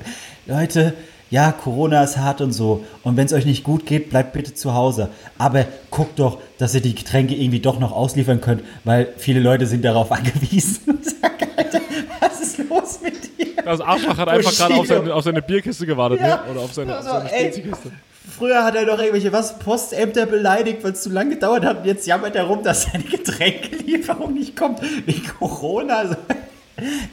[0.46, 0.94] Leute,
[1.30, 2.84] ja, Corona ist hart und so.
[3.02, 5.08] Und wenn es euch nicht gut geht, bleibt bitte zu Hause.
[5.38, 9.66] Aber guckt doch, dass ihr die Getränke irgendwie doch noch ausliefern könnt, weil viele Leute
[9.66, 10.78] sind darauf angewiesen.
[10.86, 11.80] Und sagen, Alter,
[12.20, 13.62] was ist los mit dir?
[13.64, 16.36] Das Arschloch hat einfach gerade auf seine, auf seine Bierkiste gewartet, Ja.
[16.36, 16.40] ne?
[16.52, 17.52] Oder auf seine, auf Also, seine ey.
[17.52, 17.90] Spezikiste.
[18.38, 21.78] Früher hat er doch irgendwelche was Postämter beleidigt, weil es zu lange gedauert hat.
[21.80, 25.98] Und jetzt jammert er rum, dass seine Getränkelieferung nicht kommt wegen Corona.
[25.98, 26.16] Also,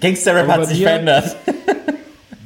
[0.02, 1.36] Gangster-Rap hat sich verändert.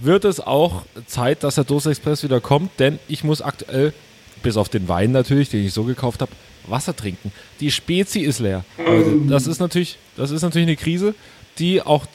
[0.06, 3.92] Wird es auch Zeit, dass der Dose Express wieder kommt, denn ich muss aktuell,
[4.44, 6.32] bis auf den Wein natürlich, den ich so gekauft habe,
[6.68, 7.32] Wasser trinken.
[7.60, 8.64] Die Spezi ist leer.
[8.78, 11.16] Leute, das ist natürlich, das ist natürlich eine Krise,
[11.58, 12.06] die auch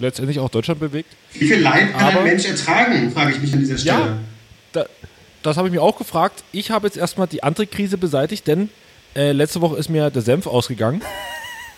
[0.00, 1.14] letztendlich auch Deutschland bewegt.
[1.34, 3.98] Wie viel Leid kann Aber- ein Mensch ertragen, frage ich mich an dieser Stelle.
[3.98, 4.18] Ja.
[4.72, 4.86] Da,
[5.44, 6.42] das habe ich mir auch gefragt.
[6.50, 8.70] Ich habe jetzt erstmal die andere Krise beseitigt, denn
[9.14, 11.00] äh, letzte Woche ist mir der Senf ausgegangen.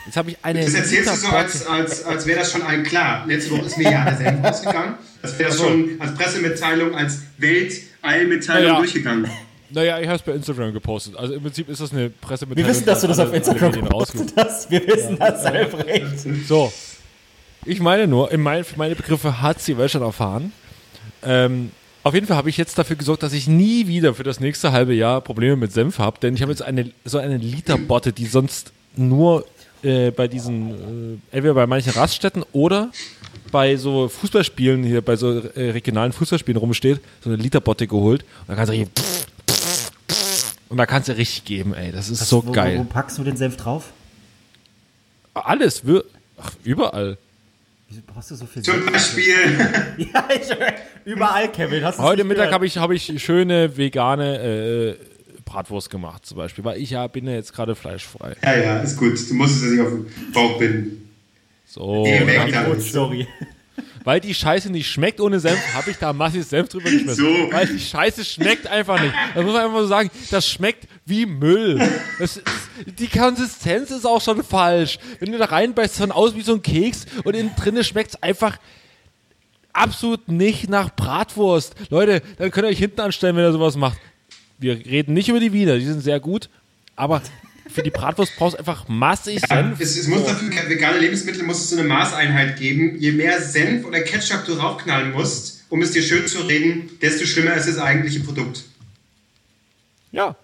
[0.07, 0.65] Jetzt habe ich eine.
[0.65, 3.25] Das erzählst du so, als, als, als wäre das schon allen klar.
[3.27, 4.95] Letzte Woche ist mir ja der Senf ausgegangen.
[5.27, 8.79] Das wäre schon als Pressemitteilung, als Welteilmitteilung Naja.
[8.79, 9.31] durchgegangen.
[9.71, 11.17] Naja, ich habe es bei Instagram gepostet.
[11.17, 12.69] Also im Prinzip ist das eine Pressemitteilung.
[12.69, 14.71] Wir wissen, dass du das auf Instagram gepostet hast.
[14.71, 16.21] Wir wissen das, Albrecht.
[16.47, 16.73] So.
[17.65, 20.53] Ich meine nur, in mein, für meine Begriffe hat sie Welt schon erfahren.
[21.25, 21.73] Ähm,
[22.05, 24.71] auf jeden Fall habe ich jetzt dafür gesorgt, dass ich nie wieder für das nächste
[24.71, 28.27] halbe Jahr Probleme mit Senf habe, denn ich habe jetzt eine, so eine Literbotte, die
[28.27, 29.45] sonst nur
[29.83, 32.93] äh, bei diesen, äh, entweder bei manchen Raststätten oder
[33.51, 38.49] bei so Fußballspielen hier, bei so äh, regionalen Fußballspielen rumsteht, so eine Literbotte geholt und
[38.49, 38.89] da kannst du hier
[40.69, 42.79] und da kannst du richtig geben, ey, das ist so wo, geil.
[42.79, 43.93] Wo, wo packst du den Senf drauf?
[45.35, 46.05] Alles, wir,
[46.39, 47.19] ach, überall.
[47.89, 48.93] Wieso brauchst du so viel Zum Senf?
[48.93, 49.35] Beispiel,
[50.13, 50.49] Ja, ich,
[51.05, 51.85] überall, Kevin.
[51.99, 54.95] Heute Mittag habe ich, hab ich schöne vegane äh,
[55.45, 58.35] Bratwurst gemacht, zum Beispiel, weil ich ja bin ja jetzt gerade fleischfrei.
[58.43, 59.19] ja, ja, ist gut.
[59.31, 61.06] Du musst es ja nicht auf den Bauch binden.
[61.77, 62.65] So, dann-.
[62.65, 63.29] Brotstory.
[64.05, 67.25] weil die Scheiße nicht schmeckt ohne Senf, habe ich da massiv Senf drüber geschmissen.
[67.25, 67.53] So.
[67.53, 69.13] Weil die Scheiße schmeckt einfach nicht.
[69.35, 71.79] Das muss man einfach so sagen, das schmeckt wie Müll.
[72.19, 72.47] Das ist,
[72.99, 74.99] die Konsistenz ist auch schon falsch.
[75.19, 78.23] Wenn du da reinbeißt, es aus wie so ein Keks und innen drinne schmeckt es
[78.23, 78.59] einfach
[79.75, 81.75] absolut nicht nach Bratwurst.
[81.91, 83.99] Leute, dann könnt ihr euch hinten anstellen, wenn ihr sowas macht.
[84.59, 86.49] Wir reden nicht über die Wiener, die sind sehr gut,
[86.95, 87.21] aber
[87.77, 89.79] für die Bratwurst brauchst du einfach massig Senf.
[89.79, 92.97] Es, es muss dafür vegane Lebensmittel muss es so eine Maßeinheit geben.
[92.99, 97.27] Je mehr Senf oder Ketchup du raufknallen musst, um es dir schön zu reden, desto
[97.27, 98.65] schlimmer ist das eigentliche Produkt.
[100.11, 100.35] Ja.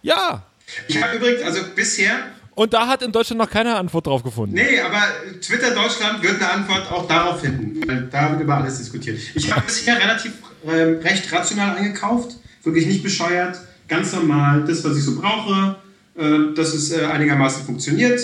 [0.00, 0.46] Ja.
[0.88, 2.20] Ich habe übrigens, also bisher,
[2.54, 4.54] Und da hat in Deutschland noch keine Antwort drauf gefunden.
[4.54, 5.02] nee, aber
[5.42, 9.18] Twitter Deutschland wird eine Antwort auch darauf finden, weil da wird über alles diskutiert.
[9.34, 10.32] Ich habe bisher relativ
[10.66, 15.76] ähm, recht rational eingekauft, wirklich nicht bescheuert, ganz normal, das, was ich so brauche,
[16.16, 18.20] äh, dass es äh, einigermaßen funktioniert.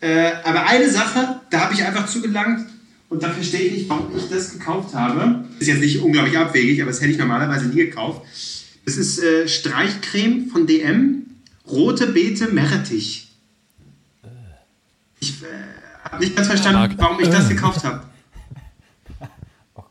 [0.00, 2.66] Äh, aber eine Sache, da habe ich einfach zugelangt
[3.08, 5.44] und da verstehe ich nicht, warum ich das gekauft habe.
[5.58, 8.22] Ist jetzt nicht unglaublich abwegig, aber das hätte ich normalerweise nie gekauft.
[8.84, 11.26] Das ist Streichcreme von DM,
[11.66, 13.30] rote Beete Meerrettich.
[15.20, 15.34] Ich
[16.02, 18.02] habe nicht ganz verstanden, warum ich das gekauft habe.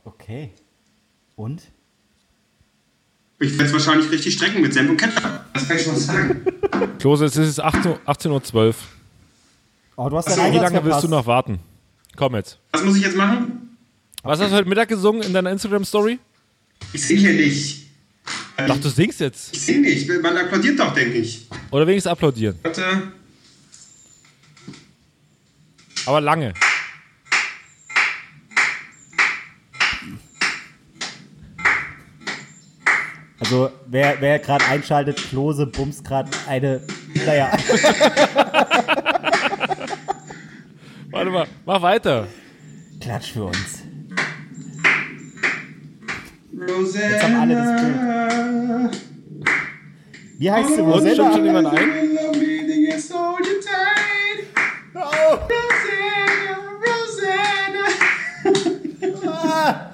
[0.05, 0.51] Okay.
[1.35, 1.63] Und?
[3.39, 5.42] Ich werde es wahrscheinlich richtig strecken mit Senf und Ketchup.
[5.53, 6.45] Das kann ich schon mal sagen.
[6.99, 8.75] Klose, es ist 18 Uhr- 18.12 Uhr.
[9.95, 11.59] Oh, du hast Ach so, deinen Wie lange willst du noch warten?
[12.15, 12.57] Komm jetzt.
[12.71, 13.77] Was muss ich jetzt machen?
[14.23, 16.19] Was hast du heute Mittag gesungen in deiner Instagram-Story?
[16.93, 17.87] Ich singe hier nicht.
[18.57, 19.53] Ach, du singst jetzt.
[19.53, 20.07] Ich singe nicht.
[20.21, 21.47] Man applaudiert doch, denke ich.
[21.71, 22.57] Oder wenigstens applaudieren.
[22.61, 22.83] Warte.
[26.05, 26.53] Aber lange.
[33.43, 36.79] Also, wer, wer gerade einschaltet, Klose bumst gerade eine.
[37.25, 37.51] Naja,
[41.11, 42.25] Warte mal, mach weiter.
[43.01, 43.83] Klatsch für uns.
[46.57, 47.09] Rosanna.
[47.09, 47.91] Jetzt haben alle das Bild.
[50.39, 50.81] Wie heißt sie?
[50.81, 51.45] Und stimmt schon Rosanna?
[51.45, 51.89] jemand ein?
[54.95, 54.99] Oh.
[55.49, 57.83] Rosanna, Rosanna.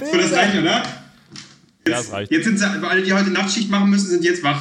[0.00, 0.82] So, das reicht, oder?
[1.86, 2.30] Ja, das reicht.
[2.30, 4.60] Jetzt sind sie, alle, die heute Nachtschicht machen müssen, sind jetzt wach.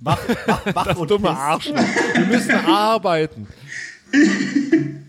[0.00, 1.30] Wach, wach, wach und Dumme.
[1.30, 1.70] Arsch.
[1.70, 3.46] Wir müssen arbeiten.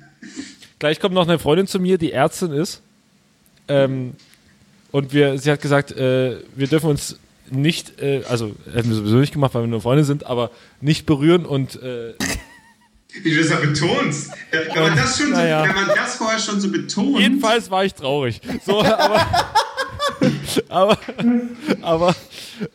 [0.79, 2.81] Gleich kommt noch eine Freundin zu mir, die Ärztin ist.
[3.67, 4.13] Ähm,
[4.91, 7.17] und wir, sie hat gesagt, äh, wir dürfen uns
[7.49, 10.51] nicht, äh, also hätten wir sowieso nicht gemacht, weil wir nur Freunde sind, aber
[10.81, 12.13] nicht berühren und äh,
[13.23, 14.31] Wie du das ja betonst.
[14.51, 17.17] Wenn man das, schon so, wenn man das vorher schon so betont.
[17.19, 18.41] jedenfalls war ich traurig.
[18.65, 19.25] So, aber,
[20.69, 20.97] aber,
[21.81, 22.15] aber,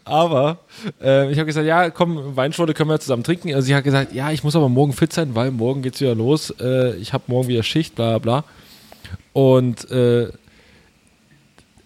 [0.04, 0.58] aber,
[1.00, 3.54] äh, ich habe gesagt, ja, komm, Weinschorle können wir zusammen trinken.
[3.54, 6.14] Also sie hat gesagt, ja, ich muss aber morgen fit sein, weil morgen geht's wieder
[6.14, 6.50] los.
[6.60, 8.44] Äh, ich habe morgen wieder Schicht, bla bla.
[9.32, 10.28] Und äh,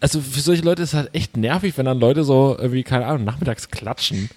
[0.00, 3.06] also für solche Leute ist es halt echt nervig, wenn dann Leute so irgendwie, keine
[3.06, 4.28] Ahnung, nachmittags klatschen.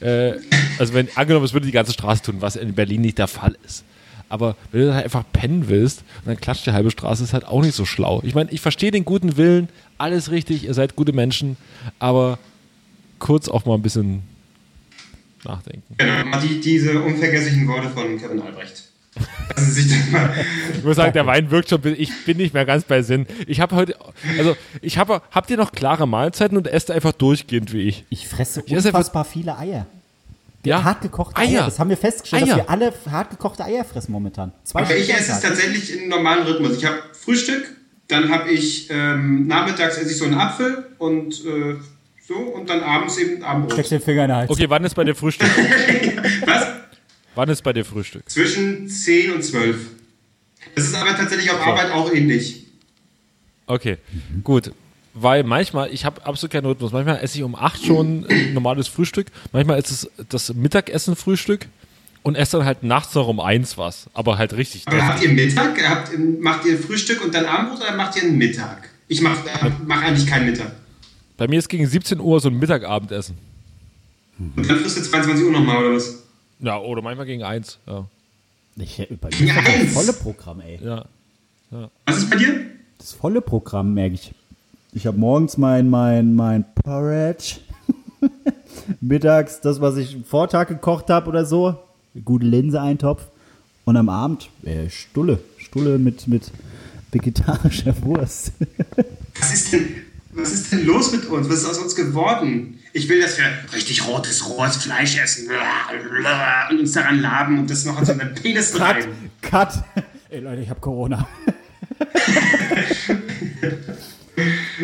[0.00, 0.34] Äh,
[0.78, 3.56] also wenn, angenommen, es würde die ganze Straße tun, was in Berlin nicht der Fall
[3.64, 3.84] ist.
[4.28, 7.46] Aber wenn du halt einfach pennen willst und dann klatscht die halbe Straße, ist halt
[7.46, 8.20] auch nicht so schlau.
[8.24, 9.68] Ich meine, ich verstehe den guten Willen,
[9.98, 11.56] alles richtig, ihr seid gute Menschen,
[11.98, 12.38] aber
[13.18, 14.22] kurz auch mal ein bisschen
[15.44, 15.94] nachdenken.
[15.98, 18.82] Genau, die, diese unvergesslichen Worte von Kevin Albrecht.
[19.56, 20.34] Lassen Sie sich das mal.
[20.76, 23.26] Ich muss sagen, der Wein wirkt schon, ich bin nicht mehr ganz bei Sinn.
[23.46, 23.96] Ich habe heute,
[24.38, 28.04] also ich habe, habt ihr noch klare Mahlzeiten und esst einfach durchgehend wie ich?
[28.10, 29.86] Ich fresse einfach- unfassbar viele Eier.
[30.64, 30.82] Ja.
[30.82, 31.48] Hartgekochte Eier.
[31.48, 31.64] Eier.
[31.66, 32.48] Das haben wir festgestellt, Eier.
[32.48, 34.52] dass wir alle hartgekochte Eier fressen momentan.
[34.64, 36.76] Zwei Aber ich esse es tatsächlich in einem normalen Rhythmus.
[36.76, 37.64] Ich habe Frühstück,
[38.08, 41.76] dann habe ich ähm, nachmittags esse ich so einen Apfel und äh,
[42.26, 43.74] so und dann abends eben Abendbrot.
[43.74, 44.50] Steckst den Finger in den Hals.
[44.50, 45.48] Okay, wann ist bei dir Frühstück?
[46.46, 46.66] Was?
[47.36, 48.28] wann ist bei dir Frühstück?
[48.28, 49.76] Zwischen 10 und 12.
[50.74, 52.66] Das ist aber tatsächlich auf Arbeit auch ähnlich.
[53.66, 53.98] Okay,
[54.42, 54.72] gut.
[55.18, 56.92] Weil manchmal, ich habe absolut keinen Rhythmus.
[56.92, 59.28] Manchmal esse ich um 8 schon ein normales Frühstück.
[59.50, 61.68] Manchmal ist es das Mittagessen-Frühstück
[62.22, 64.10] und esse dann halt nachts noch um 1 was.
[64.12, 64.86] Aber halt richtig.
[64.86, 65.82] Aber habt ihr Mittag?
[65.88, 66.10] Habt,
[66.40, 68.90] macht ihr Frühstück und dann Abendbrot oder macht ihr einen Mittag?
[69.08, 69.38] Ich mache
[69.86, 70.72] mach eigentlich keinen Mittag.
[71.38, 73.38] Bei mir ist gegen 17 Uhr so ein Mittagabendessen.
[74.38, 76.24] Und dann frisst ihr 22 Uhr nochmal oder was?
[76.60, 77.78] Ja, oder manchmal gegen 1.
[77.86, 78.06] Ja.
[78.76, 80.78] Ich, bei mir ist das volle Programm, ey.
[80.84, 81.06] ja.
[82.04, 82.66] Was ist bei dir?
[82.98, 84.32] Das volle Programm, merke ich.
[84.96, 87.56] Ich habe morgens mein, mein, mein Porridge.
[89.02, 91.78] Mittags das, was ich am Vortag gekocht habe oder so.
[92.24, 93.26] Gute Linse-Eintopf.
[93.84, 95.40] Und am Abend äh, Stulle.
[95.58, 96.50] Stulle mit, mit
[97.12, 98.52] vegetarischer Wurst.
[99.38, 99.86] Was ist denn,
[100.32, 101.46] was ist denn los mit uns?
[101.50, 102.78] Was ist aus uns geworden?
[102.94, 103.44] Ich will, dass wir
[103.74, 105.48] richtig rotes, rohes Fleisch essen
[106.70, 109.04] und uns daran laben und das noch an so einen Penis Cut, rein.
[109.42, 109.84] cut.
[110.30, 111.28] Ey Leute, ich habe Corona.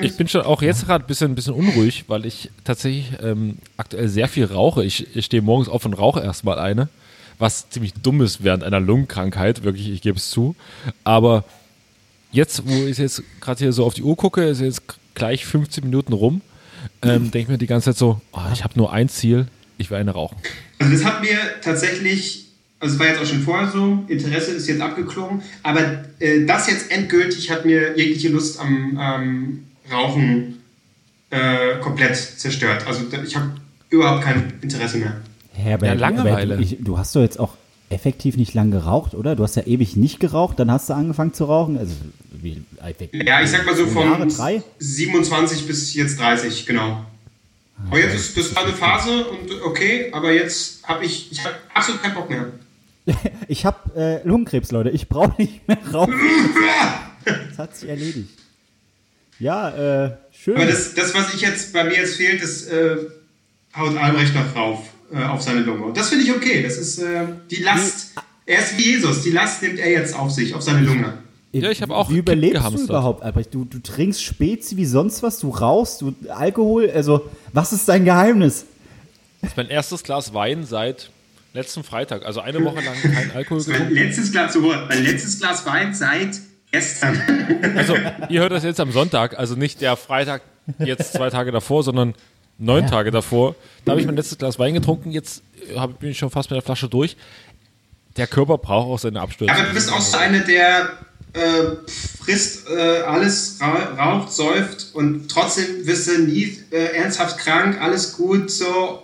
[0.00, 3.59] Ich bin schon auch jetzt gerade ein bisschen, ein bisschen unruhig, weil ich tatsächlich ähm,
[3.76, 4.84] aktuell sehr viel rauche.
[4.84, 6.88] Ich, ich stehe morgens auf und rauche erstmal eine,
[7.38, 10.57] was ziemlich dumm ist während einer Lungenkrankheit, wirklich, ich gebe es zu.
[11.05, 11.44] Aber
[12.30, 14.82] jetzt, wo ich jetzt gerade hier so auf die Uhr gucke, ist jetzt
[15.14, 16.40] gleich 15 Minuten rum,
[17.03, 19.46] ähm, denke ich mir die ganze Zeit so, oh, ich habe nur ein Ziel,
[19.78, 20.36] ich will eine rauchen.
[20.78, 22.46] Also das hat mir tatsächlich,
[22.83, 26.66] also es war jetzt auch schon vorher so, Interesse ist jetzt abgeklungen, aber äh, das
[26.68, 30.59] jetzt endgültig hat mir jegliche Lust am ähm, Rauchen
[31.30, 32.87] äh, komplett zerstört.
[32.87, 33.53] Also da- ich habe
[33.89, 35.16] überhaupt kein Interesse mehr.
[35.55, 36.61] Herbert, Ja, Langeweile.
[36.61, 37.55] ich, du hast doch jetzt auch
[37.91, 39.37] effektiv nicht lang geraucht, oder?
[39.37, 41.76] Du hast ja ewig nicht geraucht, dann hast du angefangen zu rauchen.
[41.78, 41.95] Also,
[42.33, 44.62] wie, effektiv- Ja, ich sag mal so von Jahre, drei?
[44.78, 47.05] 27 bis jetzt 30, genau.
[47.89, 51.55] Aber jetzt ist das war eine Phase und okay, aber jetzt habe ich, ich habe
[51.74, 52.47] absolut keinen Bock mehr.
[53.48, 54.90] Ich habe äh, Lungenkrebs, Leute.
[54.90, 56.14] Ich brauche nicht mehr rauchen.
[57.24, 58.30] Das hat sich erledigt.
[59.38, 60.57] Ja, äh, schön.
[60.57, 62.96] Aber das, das, was ich jetzt bei mir jetzt fehlt, das äh,
[63.76, 64.80] haut Albrecht noch drauf
[65.12, 65.84] äh, auf seine Lunge.
[65.84, 66.64] Und das finde ich okay.
[66.64, 68.14] Das ist äh, die Last.
[68.44, 69.22] Er ist wie Jesus.
[69.22, 71.18] Die Last nimmt er jetzt auf sich, auf seine Lunge.
[71.53, 73.55] Ja, ich habe auch Wie überlebst du überhaupt, Albrecht?
[73.55, 76.90] Du, du trinkst Spezi wie sonst was, du rauchst, du Alkohol.
[76.90, 78.64] Also, was ist dein Geheimnis?
[79.40, 81.11] Das ist mein erstes Glas Wein seit
[81.53, 82.24] letzten Freitag.
[82.24, 83.94] Also eine Woche lang kein Alkohol Mein getrunken.
[83.94, 86.40] letztes Glas, so, mein letztes Glas Wein seit
[86.70, 87.20] gestern.
[87.76, 87.96] Also,
[88.28, 90.42] ihr hört das jetzt am Sonntag, also nicht der Freitag
[90.78, 92.14] jetzt zwei Tage davor, sondern
[92.59, 92.90] neun Ja.
[92.90, 93.55] Tage davor.
[93.84, 95.42] Da habe ich mein letztes Glas Wein getrunken, jetzt
[95.74, 97.16] äh, bin ich schon fast mit der Flasche durch.
[98.16, 99.55] Der Körper braucht auch seine Abstürze.
[99.55, 100.98] Aber du bist auch so einer, der
[101.32, 101.40] äh,
[102.22, 108.14] frisst äh, alles, ra raucht, säuft und trotzdem wirst du nie äh, ernsthaft krank, alles
[108.16, 109.03] gut, so.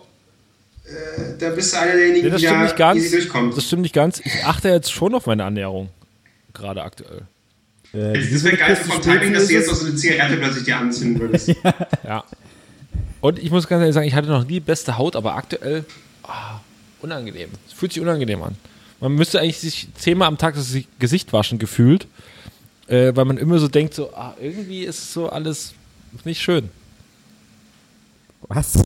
[0.88, 3.00] Äh, da bist du einer derjenigen, Nee, das die stimmt da nicht ganz.
[3.00, 3.56] easy durchkommt.
[3.56, 4.20] Das stimmt nicht ganz.
[4.24, 5.90] Ich achte jetzt schon auf meine Ernährung.
[6.54, 7.22] Gerade aktuell.
[7.92, 10.78] Äh, Das wäre geil vom Timing, dass du jetzt noch so eine Zigarette plötzlich dir
[10.78, 11.48] anzünden würdest.
[12.04, 12.24] Ja.
[13.20, 15.84] Und ich muss ganz ehrlich sagen, ich hatte noch nie beste Haut, aber aktuell
[16.22, 16.60] ah,
[17.02, 17.50] unangenehm.
[17.66, 18.56] Es fühlt sich unangenehm an.
[19.00, 22.06] Man müsste eigentlich sich zehnmal am Tag das Gesicht waschen, gefühlt.
[22.86, 25.74] Äh, weil man immer so denkt, so, ah, irgendwie ist so alles
[26.24, 26.70] nicht schön.
[28.42, 28.82] Was?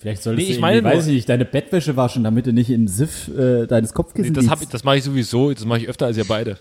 [0.00, 2.70] Vielleicht solltest Nee, ich du, meine weiß ich nicht, deine Bettwäsche waschen, damit du nicht
[2.70, 5.88] im Siff äh, deines Nee, Kopfkissens das ich, das mache ich sowieso, das mache ich
[5.88, 6.58] öfter als ihr beide.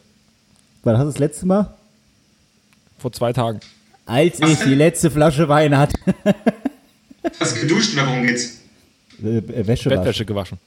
[0.83, 1.73] Wann hast du das letzte Mal?
[2.97, 3.61] Vor zwei Tagen.
[4.05, 5.95] Als ich die letzte Flasche Wein hatte.
[7.39, 8.59] Hast du geduscht oder worum geht's?
[9.23, 9.99] äh, äh, Wäsche waschen.
[9.99, 10.57] Bettwäsche gewaschen.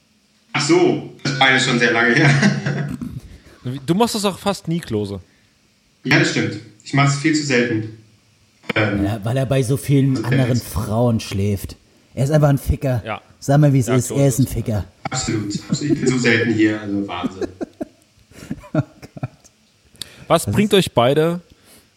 [0.53, 2.29] Ach so, das ist beides schon sehr lange her.
[3.85, 5.21] Du machst das auch fast nie, Klose.
[6.03, 6.57] ja, das stimmt.
[6.83, 7.97] Ich mache es viel zu selten.
[8.75, 10.33] Ähm, Ja, weil er bei so vielen Okay.
[10.39, 11.77] anderen Frauen schläft.
[12.15, 13.01] Er ist einfach ein Ficker.
[13.05, 13.21] Ja.
[13.39, 14.11] Sag mal, wie es Ja, ist.
[14.11, 14.47] Er ist ein.
[14.47, 14.85] Ficker.
[15.09, 15.93] absolut, absolut.
[15.95, 17.47] Ich bin so selten hier, also Wahnsinn.
[20.27, 21.41] Was bringt euch beide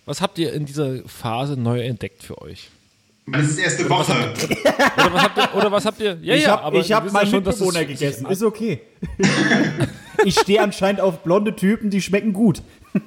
[0.09, 2.69] was habt ihr in dieser Phase neu entdeckt für euch?
[3.27, 4.13] Das ist erst eine Woche.
[4.13, 7.05] Oder was habt ihr, oder was habt ihr ja, ich ja, habe aber ich hab
[7.05, 8.27] wissen meinen schon, Mitbewohner es- gegessen.
[8.27, 8.83] Ist okay.
[10.25, 12.63] ich stehe anscheinend auf blonde Typen, die schmecken gut.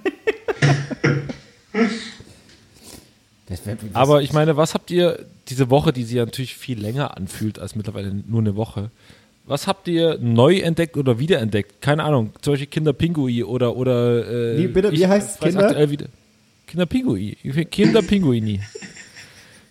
[3.93, 7.59] Aber ich meine, was habt ihr diese Woche, die sich ja natürlich viel länger anfühlt
[7.59, 8.91] als mittlerweile nur eine Woche,
[9.45, 11.81] was habt ihr neu entdeckt oder wiederentdeckt?
[11.81, 14.91] Keine Ahnung, zum Beispiel Kinderpingui oder oder äh, Wie bitte?
[14.91, 15.41] Wie ich heißt's?
[15.41, 15.87] weiß Kinder?
[16.67, 17.37] Kinderpingui.
[17.71, 18.59] Kinderpinguini.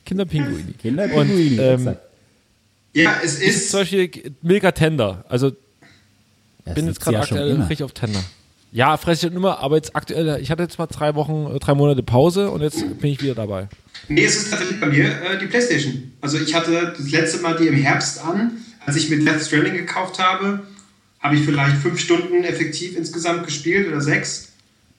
[0.05, 0.73] Kinderpinguini.
[0.73, 1.97] Kinderpinguini, Und, ähm.
[2.95, 3.71] Ja, es Ist ist.
[3.71, 4.11] zum Beispiel
[4.43, 5.25] Milka Tender.
[5.29, 5.53] Also
[6.65, 8.21] Das bin jetzt gerade ja aktuell richtig auf Tender.
[8.71, 11.75] Ja, fresse ich immer, aber jetzt aktuell, ich hatte jetzt mal drei Wochen, äh, drei
[11.75, 13.69] Monate Pause und jetzt bin ich wieder dabei.
[14.09, 16.13] Nee, es ist tatsächlich bei mir äh, die Playstation.
[16.21, 18.53] Also ich hatte das letzte Mal die im Herbst an,
[18.85, 20.61] als ich mit Death Stranding gekauft habe,
[21.21, 24.53] habe ich vielleicht fünf Stunden effektiv insgesamt gespielt oder sechs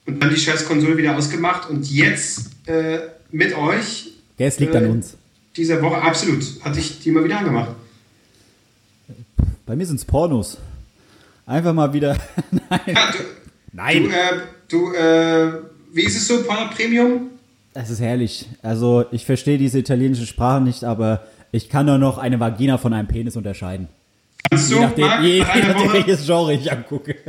[0.06, 2.98] und dann die scheiß Konsole wieder ausgemacht und jetzt äh,
[3.30, 4.08] mit euch
[4.38, 5.16] Ja, es liegt an äh, uns.
[5.56, 7.70] dieser Woche absolut hatte ich die mal wieder angemacht.
[9.64, 10.58] Bei mir sind es Pornos.
[11.46, 12.16] Einfach mal wieder.
[12.50, 12.80] Nein.
[12.86, 13.18] Ja, du,
[13.72, 14.04] Nein.
[14.04, 15.52] Du, äh, du äh,
[15.92, 17.30] wie ist es so, Porno Premium?
[17.72, 18.46] Das ist herrlich.
[18.62, 22.92] Also, ich verstehe diese italienische Sprache nicht, aber ich kann nur noch eine Vagina von
[22.92, 23.88] einem Penis unterscheiden.
[24.48, 27.16] Kannst du, Je nachdem, Marc, je, je nachdem welches Genre ich angucke.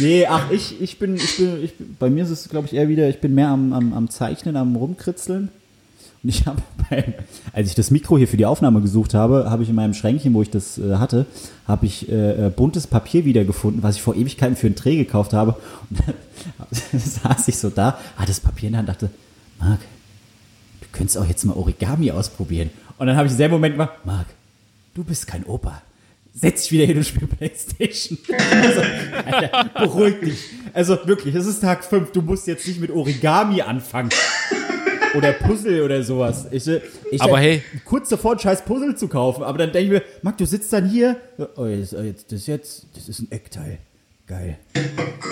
[0.00, 2.74] nee, ach, ich, ich, bin, ich bin, ich bin, bei mir ist es, glaube ich,
[2.74, 5.50] eher wieder, ich bin mehr am, am, am Zeichnen, am Rumkritzeln.
[6.22, 6.62] Und ich habe,
[7.52, 10.34] als ich das Mikro hier für die Aufnahme gesucht habe, habe ich in meinem Schränkchen,
[10.34, 11.26] wo ich das äh, hatte,
[11.66, 15.32] habe ich äh, äh, buntes Papier wiedergefunden, was ich vor Ewigkeiten für einen Dreh gekauft
[15.32, 15.56] habe.
[15.90, 16.14] Und dann
[17.00, 19.10] saß ich so da, hatte das Papier in der Hand dachte,
[19.60, 19.80] Marc,
[20.80, 22.70] du könntest auch jetzt mal Origami ausprobieren.
[22.98, 24.26] Und dann habe ich in selben Moment gemacht, Marc,
[24.94, 25.82] du bist kein Opa.
[26.34, 28.18] Setz dich wieder hin und spiel Playstation.
[28.28, 28.80] Also,
[29.26, 30.38] Alter, beruhig dich.
[30.72, 34.10] Also wirklich, es ist Tag 5, du musst jetzt nicht mit Origami anfangen.
[35.16, 36.46] Oder Puzzle oder sowas.
[36.50, 36.80] Ich, äh,
[37.10, 37.62] ich Aber hey.
[37.84, 40.72] kurz davor ein scheiß Puzzle zu kaufen, aber dann denke ich mir, Marc, du sitzt
[40.72, 41.16] dann hier,
[41.56, 43.78] oh, jetzt, oh, jetzt, das jetzt, das ist ein Eckteil.
[44.26, 44.58] Geil.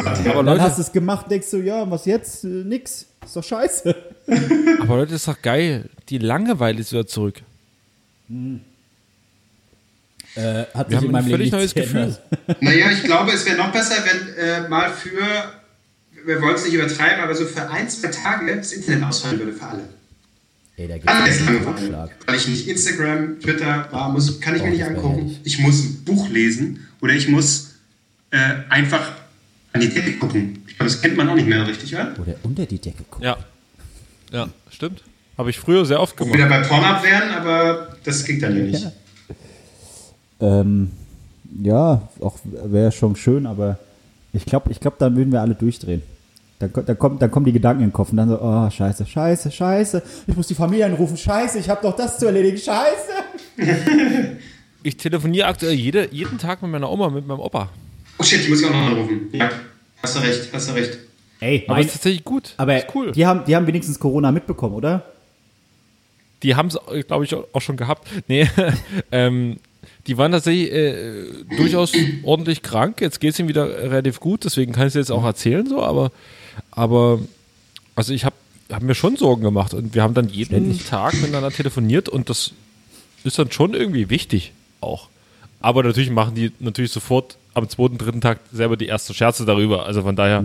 [0.00, 2.44] Aber Und dann Leute, hast du es gemacht, denkst du, ja, was jetzt?
[2.44, 3.06] Äh, nix.
[3.24, 3.94] Ist doch scheiße.
[4.80, 5.90] aber Leute, ist doch geil.
[6.08, 7.42] Die Langeweile ist wieder zurück.
[10.34, 12.16] Äh, hat Wir haben ein völlig neues Gefühl.
[12.60, 15.22] Naja, ich glaube, es wäre noch besser, wenn äh, mal für,
[16.26, 19.52] wir wollen es nicht übertreiben, aber so für ein, zwei Tage das Internet ausfallen würde
[19.52, 19.82] für alle.
[20.76, 21.62] Ey, da Alle ist einen.
[21.62, 22.10] Vorschlag.
[22.26, 25.36] Weil ich nicht Instagram, Twitter war, muss, kann ich mir Oh, nicht angucken.
[25.44, 27.76] Ich muss ein Buch lesen oder ich muss
[28.30, 28.36] äh,
[28.68, 29.12] einfach
[29.72, 30.62] an die Decke gucken.
[30.66, 32.12] Ich glaube, das kennt man auch nicht mehr richtig, oder?
[32.20, 33.24] Oder unter die Decke gucken.
[33.24, 33.38] Ja.
[34.32, 35.02] Ja, stimmt.
[35.38, 36.34] Habe ich früher sehr oft gemacht.
[36.34, 38.86] wieder bei Pornhub wären, aber das ging dann ja nicht.
[40.40, 40.90] Ähm,
[41.62, 43.78] ja, auch wäre schon schön, aber
[44.32, 46.02] ich glaube, ich glaub, dann würden wir alle durchdrehen.
[46.72, 49.04] Ko- dann, kommt, dann kommen die Gedanken in den Kopf und dann so, oh, scheiße,
[49.06, 53.12] scheiße, scheiße, ich muss die Familie anrufen, scheiße, ich habe doch das zu erledigen, scheiße.
[54.82, 57.68] Ich telefoniere aktuell jede, jeden Tag mit meiner Oma, mit meinem Opa.
[58.18, 59.28] Oh shit, die muss ich auch noch anrufen.
[59.32, 59.50] Ja,
[60.02, 60.98] hast du recht, hast du recht.
[61.40, 62.54] Ey, Aber mein, es ist tatsächlich gut.
[62.56, 63.12] aber ist cool.
[63.12, 65.04] die, haben, die haben wenigstens Corona mitbekommen, oder?
[66.42, 68.08] Die haben es, glaube ich, auch schon gehabt.
[68.28, 68.48] Nee,
[69.12, 69.56] ähm,
[70.06, 71.24] die waren tatsächlich äh,
[71.56, 71.92] durchaus
[72.22, 73.00] ordentlich krank.
[73.00, 75.82] Jetzt geht es ihnen wieder relativ gut, deswegen kann ich es jetzt auch erzählen so,
[75.82, 76.10] aber,
[76.70, 77.20] aber
[77.94, 78.34] also ich habe
[78.70, 80.86] hab mir schon Sorgen gemacht und wir haben dann jeden Ständig.
[80.86, 82.52] Tag miteinander telefoniert und das
[83.24, 85.08] ist dann schon irgendwie wichtig auch.
[85.60, 89.86] Aber natürlich machen die natürlich sofort am zweiten, dritten Tag selber die ersten Scherze darüber.
[89.86, 90.44] Also von daher,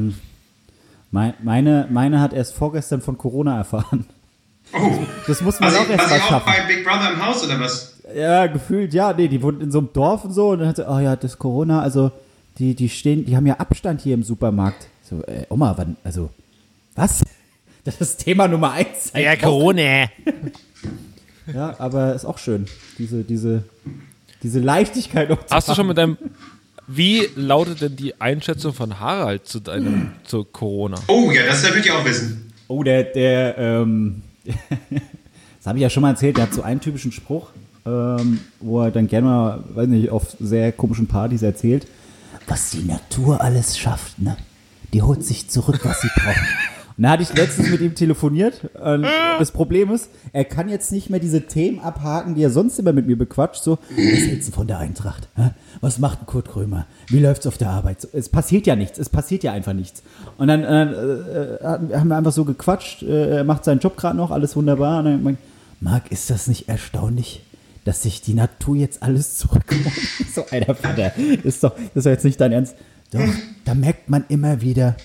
[1.11, 4.05] Mein, meine, meine hat erst vorgestern von Corona erfahren.
[4.73, 4.77] Oh,
[5.27, 6.53] Das muss man was auch ich, erst was mal ich auch schaffen.
[6.67, 7.99] bei Big Brother im Haus oder was?
[8.15, 10.77] Ja, gefühlt, ja, nee, die wohnt in so einem Dorf und so und dann hat
[10.77, 12.11] sie, oh ja, das Corona, also
[12.57, 14.87] die, die stehen, die haben ja Abstand hier im Supermarkt.
[15.11, 16.29] So, äh, Oma, wann, also,
[16.95, 17.21] was?
[17.83, 19.11] Das ist Thema Nummer eins.
[19.13, 19.41] Wochen.
[19.41, 20.05] Corona.
[21.51, 22.67] Ja, aber ist auch schön,
[22.99, 23.63] diese, diese,
[24.43, 26.15] diese Leichtigkeit noch zu Hast du schon mit deinem.
[26.87, 30.97] Wie lautet denn die Einschätzung von Harald zu deinem zu Corona?
[31.07, 32.53] Oh ja, das will ich auch wissen.
[32.67, 36.79] Oh, der, der, ähm, das habe ich ja schon mal erzählt, der hat so einen
[36.79, 37.49] typischen Spruch,
[37.85, 41.87] ähm, wo er dann gerne mal, weiß nicht, auf sehr komischen Partys erzählt,
[42.47, 44.37] was die Natur alles schafft, ne?
[44.93, 46.37] Die holt sich zurück, was sie braucht.
[46.97, 48.69] Und da hatte ich letztens mit ihm telefoniert.
[48.75, 49.07] Und
[49.39, 52.93] das Problem ist, er kann jetzt nicht mehr diese Themen abhaken, die er sonst immer
[52.93, 53.63] mit mir bequatscht.
[53.63, 55.27] So, was hältst du von der Eintracht?
[55.79, 56.85] Was macht ein Kurt Krömer?
[57.07, 58.07] Wie läuft's auf der Arbeit?
[58.13, 58.99] Es passiert ja nichts.
[58.99, 60.03] Es passiert ja einfach nichts.
[60.37, 63.03] Und dann äh, äh, haben wir einfach so gequatscht.
[63.03, 64.99] Äh, er macht seinen Job gerade noch, alles wunderbar.
[64.99, 65.37] Und dann
[65.79, 67.41] Marc, ist das nicht erstaunlich,
[67.85, 69.81] dass sich die Natur jetzt alles zurückholt?
[70.35, 71.13] so, alter Vater,
[71.43, 72.75] ist doch, das ist doch jetzt nicht dein Ernst.
[73.11, 73.19] Doch,
[73.65, 74.95] da merkt man immer wieder,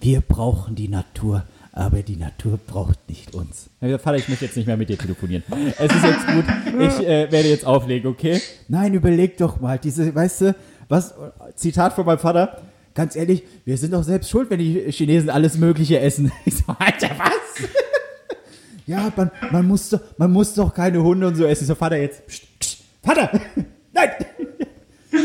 [0.00, 3.68] wir brauchen die Natur, aber die Natur braucht nicht uns.
[3.80, 5.42] Vater, ich möchte jetzt nicht mehr mit dir telefonieren.
[5.78, 6.44] Es ist jetzt gut,
[6.78, 8.40] ich äh, werde jetzt auflegen, okay?
[8.68, 10.56] Nein, überleg doch mal, diese, weißt du,
[10.88, 11.14] was,
[11.56, 12.62] Zitat von meinem Vater,
[12.94, 16.30] ganz ehrlich, wir sind doch selbst schuld, wenn die Chinesen alles Mögliche essen.
[16.44, 17.68] Ich so, Alter, was?
[18.86, 21.64] ja, man, man, muss doch, man muss doch keine Hunde und so essen.
[21.64, 23.40] Ich so, Vater, jetzt, pst, pst, Vater,
[23.92, 24.10] nein!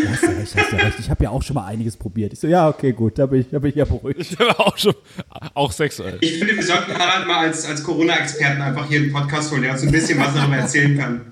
[0.04, 1.00] Ja, hast du recht, hast du recht.
[1.00, 2.34] Ich habe ja auch schon mal einiges probiert.
[2.34, 4.20] Ich so, ja, okay, gut, da bin ich, da bin ich ja beruhigt.
[4.20, 4.94] Ich war auch schon,
[5.54, 6.18] auch sexuell.
[6.22, 9.72] Ich finde, wir sollten Harald mal als, als Corona-Experten einfach hier einen Podcast holen, der
[9.74, 11.32] uns ein bisschen was darüber erzählen kann.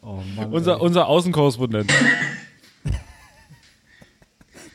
[0.00, 0.52] Oh Mann.
[0.52, 1.92] Unser, unser Außenkorrespondent.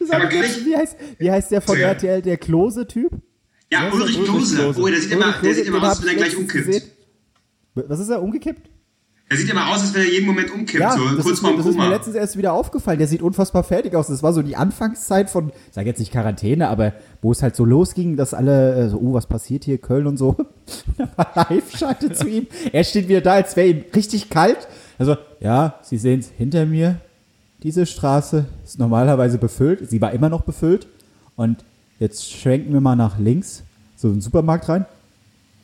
[0.09, 1.89] Aber gleich- wie, heißt, wie heißt der von So, ja.
[1.89, 3.11] RTL, der Klose-Typ?
[3.71, 4.55] Ja, Ja, Ulrich Klose.
[4.55, 4.81] Klose.
[4.81, 6.65] Oh, der sieht immer, der sieht immer aus, wenn er ich gleich umkippt.
[6.67, 6.83] gesehen.
[7.75, 8.69] Was ist er, umgekippt?
[9.29, 11.47] Der sieht immer aus, als wenn er jeden Moment umkippt, so das, kurz ist, mir-
[11.49, 11.93] vorm das ist mir Koma.
[11.93, 12.97] letztens erst wieder aufgefallen.
[12.97, 14.07] Der sieht unfassbar fertig aus.
[14.07, 17.53] Das war so die Anfangszeit von, ich sage jetzt nicht Quarantäne, aber wo es halt
[17.55, 20.37] so losging, dass alle äh, so, oh, was passiert hier, Köln und so.
[20.97, 22.47] Dann war Live-Schalte zu ihm.
[22.71, 24.65] Er steht wieder da, als wäre ihm richtig kalt.
[24.97, 27.01] Also, ja, Sie sehen es hinter mir.
[27.63, 29.89] Diese Straße ist normalerweise befüllt.
[29.89, 30.87] Sie war immer noch befüllt.
[31.35, 31.65] Und
[31.99, 33.63] jetzt schwenken wir mal nach links,
[33.97, 34.85] so in den Supermarkt rein.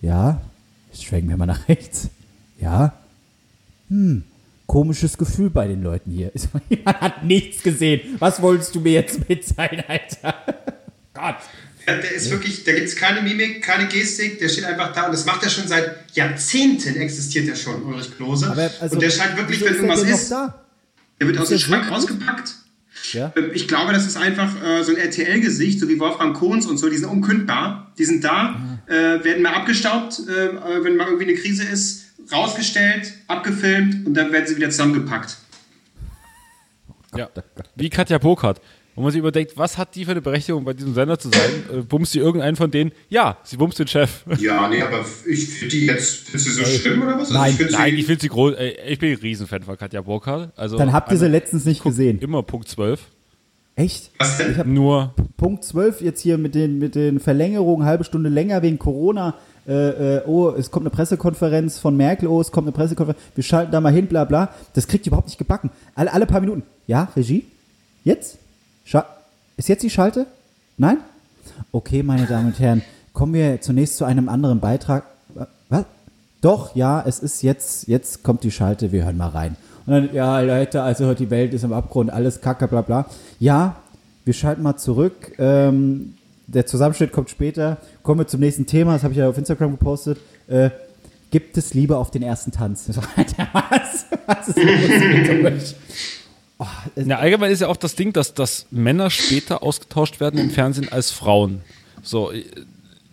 [0.01, 0.41] Ja,
[0.91, 2.09] jetzt schwenken wir mal nach rechts.
[2.59, 2.93] Ja,
[4.67, 6.31] komisches Gefühl bei den Leuten hier.
[6.85, 8.01] Man hat nichts gesehen.
[8.19, 10.35] Was wolltest du mir jetzt mitteilen, Alter?
[11.13, 11.35] Gott.
[11.85, 15.07] Der, der ist wirklich, da gibt es keine Mimik, keine Gestik, der steht einfach da
[15.07, 18.49] und das macht er schon seit Jahrzehnten existiert er schon, Ulrich Klose.
[18.79, 20.63] Also, und der scheint wirklich, wenn ist irgendwas ist, da?
[21.19, 22.55] der wird aus dem Schrank rausgepackt.
[23.11, 23.33] Ja.
[23.35, 26.77] Ähm, Ich glaube, das ist einfach äh, so ein RTL-Gesicht, so wie Wolfram Kohns und
[26.77, 27.91] so, die sind unkündbar.
[27.97, 32.02] Die sind da, äh, werden mal abgestaubt, äh, äh, wenn mal irgendwie eine Krise ist,
[32.31, 35.37] rausgestellt, abgefilmt und dann werden sie wieder zusammengepackt.
[37.15, 37.29] Ja.
[37.75, 38.59] Wie Katja Burkhardt.
[38.95, 41.79] Wo man sich überdenkt, was hat die für eine Berechtigung, bei diesem Sender zu sein?
[41.79, 42.91] Äh, bumst sie irgendeinen von denen?
[43.09, 44.23] Ja, sie bumst den Chef.
[44.39, 47.29] Ja, nee, aber ich finde die jetzt, findest du so schlimm oder was?
[47.31, 47.49] Also Nein.
[47.51, 48.53] ich find Nein, sie- ich finde sie groß.
[48.55, 50.51] Ey, ich bin ein Riesenfan von Katja Burkhardt.
[50.55, 52.19] Also Dann habt ihr sie letztens nicht gesehen.
[52.19, 53.01] immer Punkt 12.
[53.75, 54.11] Echt?
[54.19, 54.73] Was denn?
[54.73, 59.33] Nur, Punkt 12 jetzt hier mit den, mit den Verlängerungen, halbe Stunde länger wegen Corona.
[59.67, 63.43] Äh, äh, oh, es kommt eine Pressekonferenz von Merkel, oh, es kommt eine Pressekonferenz, wir
[63.43, 64.49] schalten da mal hin, bla bla.
[64.73, 65.71] Das kriegt ihr überhaupt nicht gebacken.
[65.95, 66.63] Alle, alle paar Minuten.
[66.85, 67.45] Ja, Regie?
[68.03, 68.37] Jetzt?
[68.85, 69.05] Scha
[69.57, 70.25] ist jetzt die Schalte?
[70.77, 70.97] Nein?
[71.71, 72.81] Okay, meine Damen und Herren,
[73.13, 75.05] kommen wir zunächst zu einem anderen Beitrag.
[75.33, 75.85] Wa- Was?
[76.41, 79.55] Doch, ja, es ist jetzt, jetzt kommt die Schalte, wir hören mal rein.
[79.85, 83.05] Und dann, ja, Leute, also die Welt ist im Abgrund, alles kacke, bla bla.
[83.39, 83.75] Ja,
[84.25, 85.33] wir schalten mal zurück.
[85.37, 86.13] Ähm,
[86.47, 87.77] der Zusammenschnitt kommt später.
[88.01, 90.19] Kommen wir zum nächsten Thema, das habe ich ja auf Instagram gepostet.
[90.47, 90.69] Äh,
[91.31, 92.89] gibt es Liebe auf den ersten Tanz?
[92.89, 94.05] Was?
[94.25, 95.75] Was ist los?
[96.59, 96.65] Oh,
[96.95, 100.89] na, allgemein ist ja auch das Ding, dass, dass Männer später ausgetauscht werden im Fernsehen
[100.91, 101.61] als Frauen.
[102.03, 102.31] So,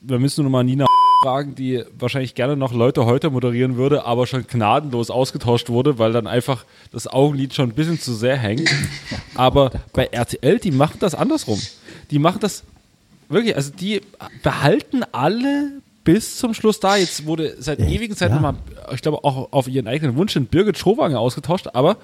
[0.02, 0.86] wir müssen nur mal Nina
[1.20, 6.12] fragen, die wahrscheinlich gerne noch Leute heute moderieren würde, aber schon gnadenlos ausgetauscht wurde, weil
[6.12, 8.70] dann einfach das Augenlid schon ein bisschen zu sehr hängt.
[9.34, 11.60] Aber bei RTL, die machen das andersrum.
[12.10, 12.64] Die machen das
[13.28, 14.00] wirklich, also die
[14.42, 15.72] behalten alle
[16.04, 16.96] bis zum Schluss da.
[16.96, 18.40] Jetzt wurde seit ewigen Zeiten ja.
[18.40, 18.54] mal,
[18.92, 21.98] ich glaube auch auf ihren eigenen Wunsch hin Birgit Schrowanger ausgetauscht, aber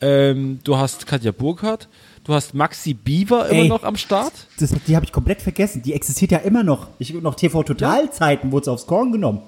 [0.00, 1.88] ähm, du hast Katja Burkhardt,
[2.26, 3.68] du hast Maxi Bieber immer Ey.
[3.68, 4.32] noch am Start.
[4.58, 5.82] das, die habe ich komplett vergessen.
[5.82, 6.88] Die existiert ja immer noch.
[6.98, 9.40] Ich noch TV Total-Zeiten wurde es aufs Korn genommen.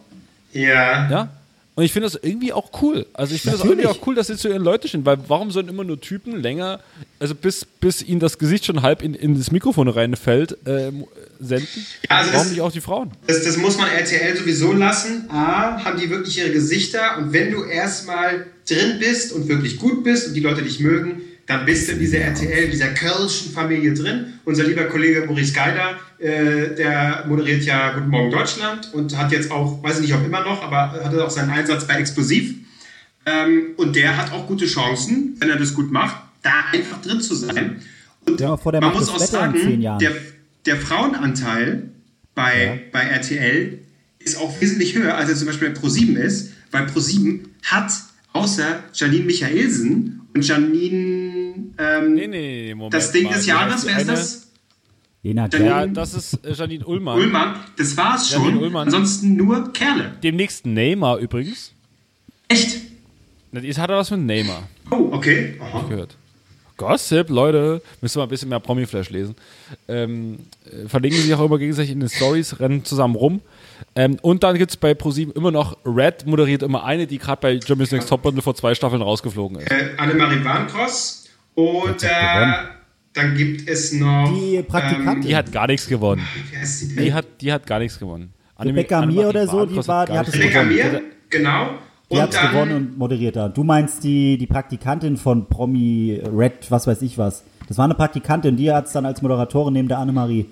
[0.52, 1.08] Ja.
[1.10, 1.28] Ja.
[1.74, 3.06] Und ich finde das irgendwie auch cool.
[3.12, 5.52] Also ich finde das irgendwie auch cool, dass sie zu ihren Leuten stehen, weil warum
[5.52, 6.80] sollen immer nur Typen länger,
[7.20, 11.04] also bis, bis ihnen das Gesicht schon halb in, in das Mikrofon reinfällt, ähm,
[11.38, 11.68] senden?
[12.10, 13.12] Ja, also warum das- nicht auch die Frauen?
[13.28, 15.26] Das, das muss man RTL sowieso lassen.
[15.30, 20.02] A, haben die wirklich ihre Gesichter und wenn du erstmal drin bist und wirklich gut
[20.02, 23.94] bist und die Leute dich mögen, dann bist du in dieser RTL, dieser Kölschen Familie
[23.94, 24.34] drin.
[24.44, 29.50] Unser lieber Kollege Maurice Geider, äh, der moderiert ja Guten Morgen Deutschland und hat jetzt
[29.50, 32.54] auch, weiß ich nicht ob immer noch, aber hatte auch seinen Einsatz bei Explosiv.
[33.24, 37.22] Ähm, und der hat auch gute Chancen, wenn er das gut macht, da einfach drin
[37.22, 37.80] zu sein.
[38.26, 38.38] Und
[38.72, 39.80] der man muss auch sagen.
[39.80, 40.12] Der,
[40.66, 41.88] der Frauenanteil
[42.34, 43.78] bei, bei RTL
[44.18, 47.90] ist auch wesentlich höher, als er zum Beispiel bei Pro7 ist, weil Pro7 hat
[48.34, 52.94] außer Janine Michaelsen Janine, ähm, Nee, nee, nee, Moment.
[52.94, 53.34] das Ding mal.
[53.34, 54.44] des Jahres, wer ist das?
[55.22, 57.18] Lena Ja, Ja, das ist äh, Janine Ullmann.
[57.18, 58.62] Ullmann, das war's Janine schon.
[58.62, 58.86] Ullmann.
[58.86, 60.12] Ansonsten nur Kerle.
[60.22, 61.72] Demnächst Neymar übrigens.
[62.48, 62.78] Echt?
[63.52, 65.56] Jetzt hat er was mit Neymar Oh, okay.
[65.60, 65.86] Aha.
[65.88, 66.16] gehört.
[66.76, 67.82] Gossip, Leute.
[68.00, 69.34] Müssen wir ein bisschen mehr Promi-Flash lesen.
[69.88, 73.40] Ähm, äh, verlinken sich auch immer gegenseitig in den Stories, rennen zusammen rum.
[73.94, 77.40] Ähm, und dann gibt es bei ProSieben immer noch Red, moderiert immer eine, die gerade
[77.40, 79.70] bei Germany's Next Topmodel vor zwei Staffeln rausgeflogen ist.
[79.70, 80.68] Äh, Annemarie hat
[81.56, 81.94] gewonnen?
[82.02, 82.52] äh,
[83.14, 84.32] Dann gibt es noch.
[84.32, 85.22] Die Praktikantin.
[85.28, 86.22] Die hat gar nichts gewonnen.
[86.58, 88.32] heißt sie Die hat, die hat gar nichts gewonnen.
[88.60, 90.92] Rebecca Annemarie Mir oder so, die war- hat die hat es Rebecca gewonnen.
[90.92, 91.70] Mir, genau.
[92.10, 93.48] Die Und dann, gewonnen und moderiert da.
[93.48, 97.44] Du meinst die, die Praktikantin von Promi Red, was weiß ich was.
[97.68, 100.46] Das war eine Praktikantin, die hat es dann als Moderatorin neben der Annemarie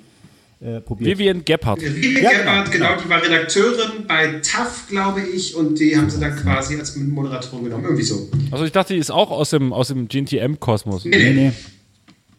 [0.61, 1.19] äh, probiert.
[1.19, 1.81] Vivian Gebhardt.
[1.83, 2.89] Vivian Ja, Gebhardt, genau.
[2.91, 6.97] genau, die war Redakteurin bei TAF, glaube ich, und die haben sie dann quasi als
[6.97, 7.85] Moderatorin genommen.
[7.85, 8.29] Irgendwie so.
[8.51, 11.05] Also ich dachte, die ist auch aus dem, aus dem GNTM-Kosmos.
[11.05, 11.53] Nee, Nee.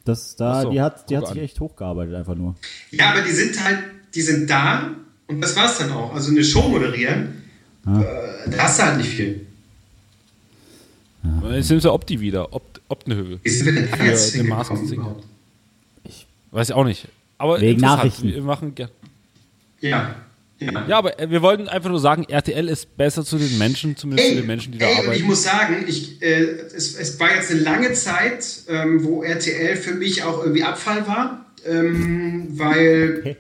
[0.06, 1.44] Das, da, so, die hat, die hat sich an.
[1.44, 2.56] echt hochgearbeitet, einfach nur.
[2.92, 3.80] Ja, aber die sind halt,
[4.16, 4.92] die sind da
[5.28, 6.14] und das war's dann auch.
[6.16, 7.42] Also eine Show moderieren,
[7.86, 9.46] äh, da hast du halt nicht viel.
[11.52, 12.54] Jetzt sind sie Opti wieder.
[12.54, 13.40] Opt, Optenhöhe.
[13.44, 14.38] Wie sind wir denn da jetzt?
[16.52, 17.08] Weiß ich auch nicht.
[17.38, 17.82] Aber Wegen.
[17.82, 18.28] Nachrichten.
[18.30, 18.92] Wir machen gerne.
[19.82, 20.16] Ja.
[20.60, 20.86] Ja.
[20.88, 24.30] Ja, aber äh, wir wollten einfach nur sagen, RTL ist besser zu den Menschen, zumindest
[24.30, 25.26] zu Ey, den Menschen, die da ey, und ich arbeiten.
[25.28, 26.42] muss sagen, ich, äh,
[26.76, 31.06] es, es war jetzt eine lange Zeit, ähm, wo RTL für mich auch irgendwie Abfall
[31.08, 33.36] war, ähm, weil äh,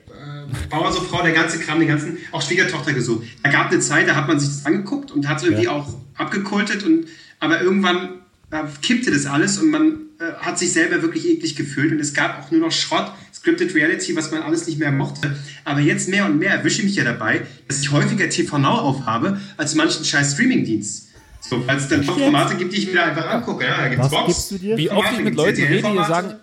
[0.69, 3.25] Bauer so Frau, der ganze Kram, den ganzen, auch Schwiegertochter gesucht.
[3.41, 5.71] Da gab eine Zeit, da hat man sich das angeguckt und hat irgendwie Ja.
[5.71, 5.87] auch
[6.17, 7.07] abgekultet und
[7.39, 8.19] aber irgendwann
[8.51, 12.13] äh, kippte das alles und man äh, hat sich selber wirklich eklig gefühlt und es
[12.13, 13.11] gab auch nur noch Schrott,
[13.47, 15.33] Scripted Reality, was man alles nicht mehr mochte.
[15.63, 18.79] Aber jetzt mehr und mehr erwische ich mich ja dabei, dass ich häufiger TV Now
[18.79, 21.07] aufhabe als manchen scheiß Streamingdienst.
[21.39, 23.63] So, weil es dann doch Formate gibt, die ich mir da einfach angucke.
[23.63, 24.25] Ja, da gibt's Was Box.
[24.27, 24.75] gibst du dir?
[24.75, 26.33] Wie oft ich mit Leuten rede, die sagen,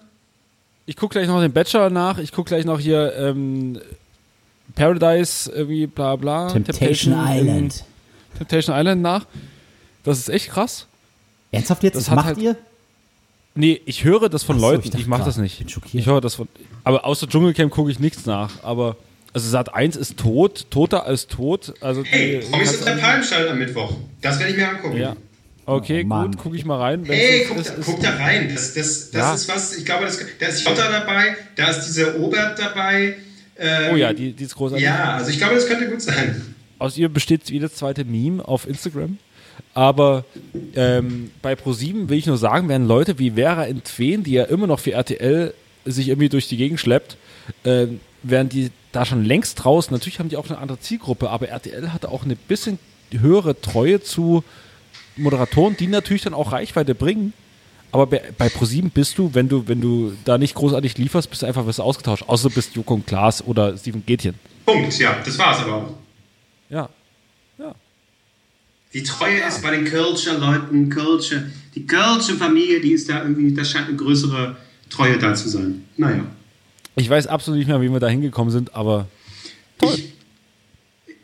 [0.86, 3.78] ich gucke gleich noch den Bachelor nach, ich gucke gleich noch hier ähm,
[4.74, 6.48] Paradise, irgendwie bla bla.
[6.50, 7.84] Temptation ähm, Island.
[8.38, 9.26] Temptation Island nach.
[10.05, 10.86] Das ist echt krass.
[11.52, 11.96] Ernsthaft jetzt?
[11.96, 12.57] Das Das, macht halt- ihr?
[13.55, 14.88] Nee, ich höre das von Ach so, Leuten.
[14.88, 15.59] ich Ich, mache das nicht.
[15.59, 15.94] bin schockiert.
[15.94, 16.48] Ich höre das von.
[16.82, 18.50] Aber außer Dschungelcamp gucke ich nichts nach.
[18.64, 18.96] Aber
[19.32, 21.74] also Sat 1 ist tot, toter als tot.
[21.80, 23.96] Also Hey, Promis unter du- Palmstein am Mittwoch.
[24.20, 24.96] Das werde ich mir angucken.
[24.96, 25.16] Ja.
[25.66, 27.05] Okay, Oh, gut, gucke ich mal rein.
[27.07, 28.50] Hey, guck, ist, da, ist- guck da rein.
[28.52, 29.34] Das, das, das Ja.
[29.34, 33.16] ist was, ich glaube, das, da ist Jota dabei, da ist dieser Obert dabei.
[33.57, 34.84] Ähm, Oh ja, die, die ist großartig.
[34.84, 36.55] Ja, also ich glaube, das könnte gut sein.
[36.78, 39.16] Aus ihr besteht jedes zweite Meme auf Instagram.
[39.74, 40.24] Aber
[40.76, 44.66] ähm, bei ProSieben will ich nur sagen, werden Leute wie Vera Entwen, die ja immer
[44.66, 47.16] noch für RTL sich irgendwie durch die Gegend schleppt,
[47.64, 49.92] ähm, wären die da schon längst draußen.
[49.92, 52.78] Natürlich haben die auch eine andere Zielgruppe, aber RTL hatte auch eine bisschen
[53.11, 54.44] höhere Treue zu
[55.16, 57.32] Moderatoren, die natürlich dann auch Reichweite bringen.
[57.92, 61.42] Aber bei, bei ProSieben bist du, wenn du, wenn du da nicht großartig lieferst, bist
[61.42, 62.24] du einfach du ausgetauscht.
[62.26, 64.34] Außer du bist Joko und Klaas oder Steven Gätjen.
[64.66, 65.90] Punkt, ja, das war's aber auch.
[66.70, 66.88] Ja.
[68.95, 73.53] Die Treue ist bei den Kölscher Leuten, Kölsche, die Kölsche Familie, die ist da irgendwie,
[73.53, 74.57] da scheint eine größere
[74.88, 75.84] Treue da zu sein.
[75.97, 76.24] Naja.
[76.95, 79.09] Ich weiß absolut nicht mehr, wie wir da hingekommen sind, aber
[79.82, 80.12] Ich,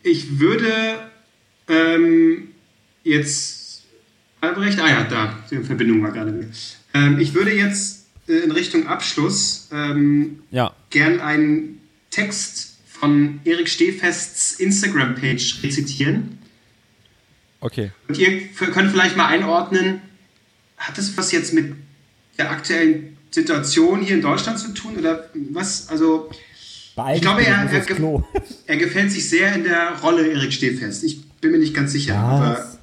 [0.03, 0.73] ich würde
[1.69, 2.49] ähm,
[3.05, 3.85] jetzt.
[4.41, 6.51] Albrecht, ah ja, da, die Verbindung war gerade.
[6.95, 10.75] Ähm, ich würde jetzt äh, in Richtung Abschluss ähm, ja.
[10.89, 11.79] gern einen
[12.11, 16.40] Text von Erik Stehfests Instagram-Page rezitieren.
[17.61, 17.91] Okay.
[18.09, 20.01] Und ihr könnt vielleicht mal einordnen,
[20.79, 21.75] hat das was jetzt mit
[22.39, 24.97] der aktuellen Situation hier in Deutschland zu tun?
[24.97, 25.89] Oder was?
[25.89, 26.31] Also,
[27.15, 28.21] Ich glaube, er- er ge-
[28.67, 31.05] er gefällt sich sehr in der Rolle Erik Stehfest.
[31.05, 32.17] Ich bin mir nicht ganz sicher.
[32.17, 32.79] Aber, Was?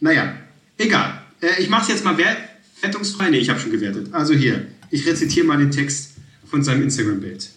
[0.00, 0.36] naja,
[0.78, 1.22] egal.
[1.40, 2.36] Äh, ich mache es jetzt mal wer
[2.82, 3.30] wertungsfrei.
[3.30, 4.08] Nee, ich habe schon gewertet.
[4.12, 6.12] Also hier, ich rezitiere mal den Text
[6.48, 7.48] von seinem Instagram-Bild.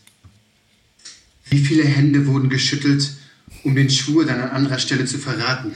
[1.49, 3.11] Wie viele Hände wurden geschüttelt,
[3.63, 5.73] um den Schwur dann an anderer Stelle zu verraten?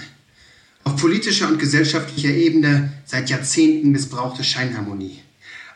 [0.84, 5.20] Auf politischer und gesellschaftlicher Ebene seit Jahrzehnten missbrauchte Scheinharmonie.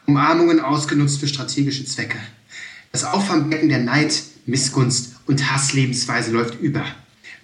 [0.05, 2.17] Umarmungen ausgenutzt für strategische Zwecke.
[2.91, 6.85] Das Auffangbecken der Neid, Missgunst und Hasslebensweise läuft über.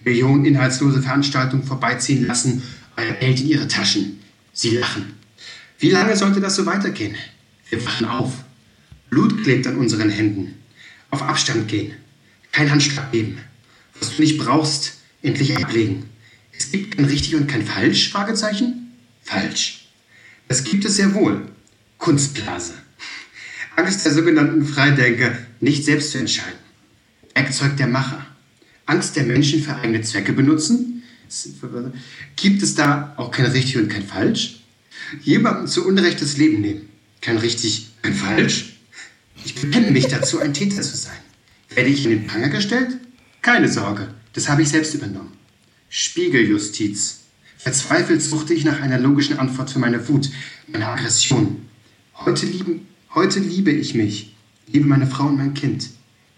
[0.04, 2.62] Millionen inhaltslose Veranstaltungen vorbeiziehen lassen,
[2.96, 4.20] euer Geld in ihre Taschen.
[4.52, 5.14] Sie lachen.
[5.78, 7.14] Wie lange sollte das so weitergehen?
[7.70, 8.32] Wir wachen auf.
[9.10, 10.54] Blut klebt an unseren Händen.
[11.10, 11.94] Auf Abstand gehen.
[12.52, 13.38] Kein Handschlag geben.
[13.98, 16.04] Was du nicht brauchst, endlich ablegen.
[16.58, 18.10] Es gibt kein richtig und kein falsch?
[18.10, 18.92] Fragezeichen?
[19.22, 19.88] Falsch.
[20.48, 21.48] Das gibt es sehr wohl.
[21.98, 22.74] Kunstblase.
[23.76, 26.64] Angst der sogenannten Freidenker, nicht selbst zu entscheiden.
[27.54, 28.26] Werkzeug der Macher.
[28.86, 31.04] Angst der Menschen für eigene Zwecke benutzen?
[32.34, 34.60] Gibt es da auch kein richtig und kein falsch?
[35.22, 36.88] Jemandem zu Unrecht das Leben nehmen.
[37.20, 38.76] Kein richtig, kein falsch?
[39.44, 41.16] Ich bekenne mich dazu, ein Täter zu sein.
[41.70, 42.98] Werde ich in den Pranger gestellt?
[43.40, 45.32] Keine Sorge, das habe ich selbst übernommen.
[45.88, 47.20] Spiegeljustiz.
[47.58, 50.30] Verzweifelt suchte ich nach einer logischen Antwort für meine Wut,
[50.66, 51.66] meine Aggression.
[52.14, 54.34] Heute, lieben, heute liebe ich mich,
[54.66, 55.90] liebe meine Frau und mein Kind,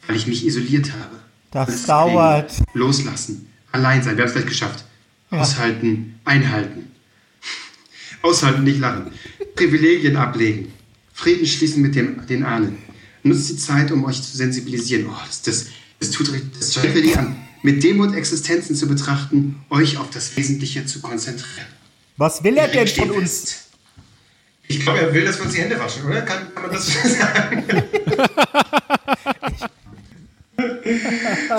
[0.06, 1.16] weil ich mich isoliert habe.
[1.50, 2.50] Das Alles dauert.
[2.50, 3.46] ablegen, Loslassen.
[3.72, 4.16] Allein sein.
[4.16, 4.84] Wir haben es gleich geschafft.
[5.30, 6.18] Aushalten.
[6.24, 6.90] Einhalten.
[8.22, 9.10] Aushalten, nicht lachen.
[9.54, 10.72] Privilegien ablegen.
[11.12, 12.78] Frieden schließen mit dem, den Ahnen.
[13.22, 15.06] Nutzt die Zeit, um euch zu sensibilisieren.
[15.08, 15.66] Oh, das, das,
[15.98, 17.36] das tut das schaut richtig an.
[17.62, 21.66] Mit Demut Existenzen zu betrachten, euch auf das Wesentliche zu konzentrieren.
[22.16, 23.64] Was will er denn von uns?
[24.68, 26.22] Ich glaube, er will, dass wir uns die Hände waschen, oder?
[26.22, 27.64] Kann, kann man das so sagen?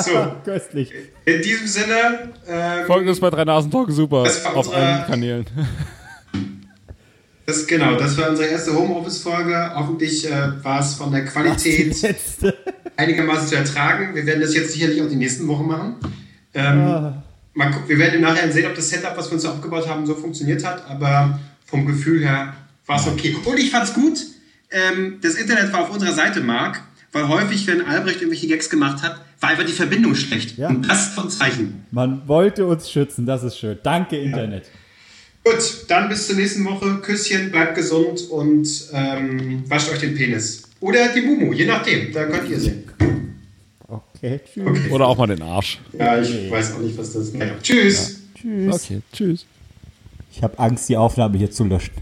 [0.03, 0.91] so, Köstlich.
[1.25, 5.05] in diesem Sinne, ähm, Folgt uns bei drei Nasen Talk super Das war auf allen
[5.05, 5.45] Kanälen.
[7.45, 9.71] das, genau, das war unsere erste Homeoffice-Folge.
[9.75, 12.57] Hoffentlich äh, war es von der Die Qualität letzte.
[12.97, 14.13] Einigermaßen zu ertragen.
[14.15, 15.95] Wir werden das jetzt sicherlich auch die nächsten Wochen machen.
[16.53, 17.13] Ähm,
[17.53, 20.05] mal gucken, wir werden im Nachhinein sehen, ob das Setup, was wir uns aufgebaut haben,
[20.05, 20.89] so funktioniert hat.
[20.89, 23.35] Aber vom Gefühl her war es okay.
[23.45, 24.19] Und ich fand's gut.
[24.71, 26.81] Ähm, das Internet war auf unserer Seite, Marc,
[27.11, 30.57] weil häufig, wenn Albrecht irgendwelche Gags gemacht hat, war einfach die Verbindung schlecht.
[30.57, 30.69] Ja.
[30.69, 31.85] Und das ist ein Zeichen.
[31.91, 33.77] Man wollte uns schützen, das ist schön.
[33.83, 34.69] Danke, Internet.
[35.43, 36.97] Gut, dann bis zur nächsten Woche.
[36.97, 40.63] Küsschen, bleibt gesund und ähm, wascht euch den Penis.
[40.79, 42.11] Oder die Mumu, je nachdem.
[42.13, 42.83] Da könnt ihr sehen.
[43.87, 44.91] Okay, tschüss.
[44.91, 45.79] Oder auch mal den Arsch.
[45.97, 47.35] Ja, ich weiß auch nicht, was das ist.
[47.63, 48.21] Tschüss.
[48.35, 48.75] Tschüss.
[48.75, 49.45] Okay, tschüss.
[50.31, 51.93] Ich habe Angst, die Aufnahme hier zu löschen.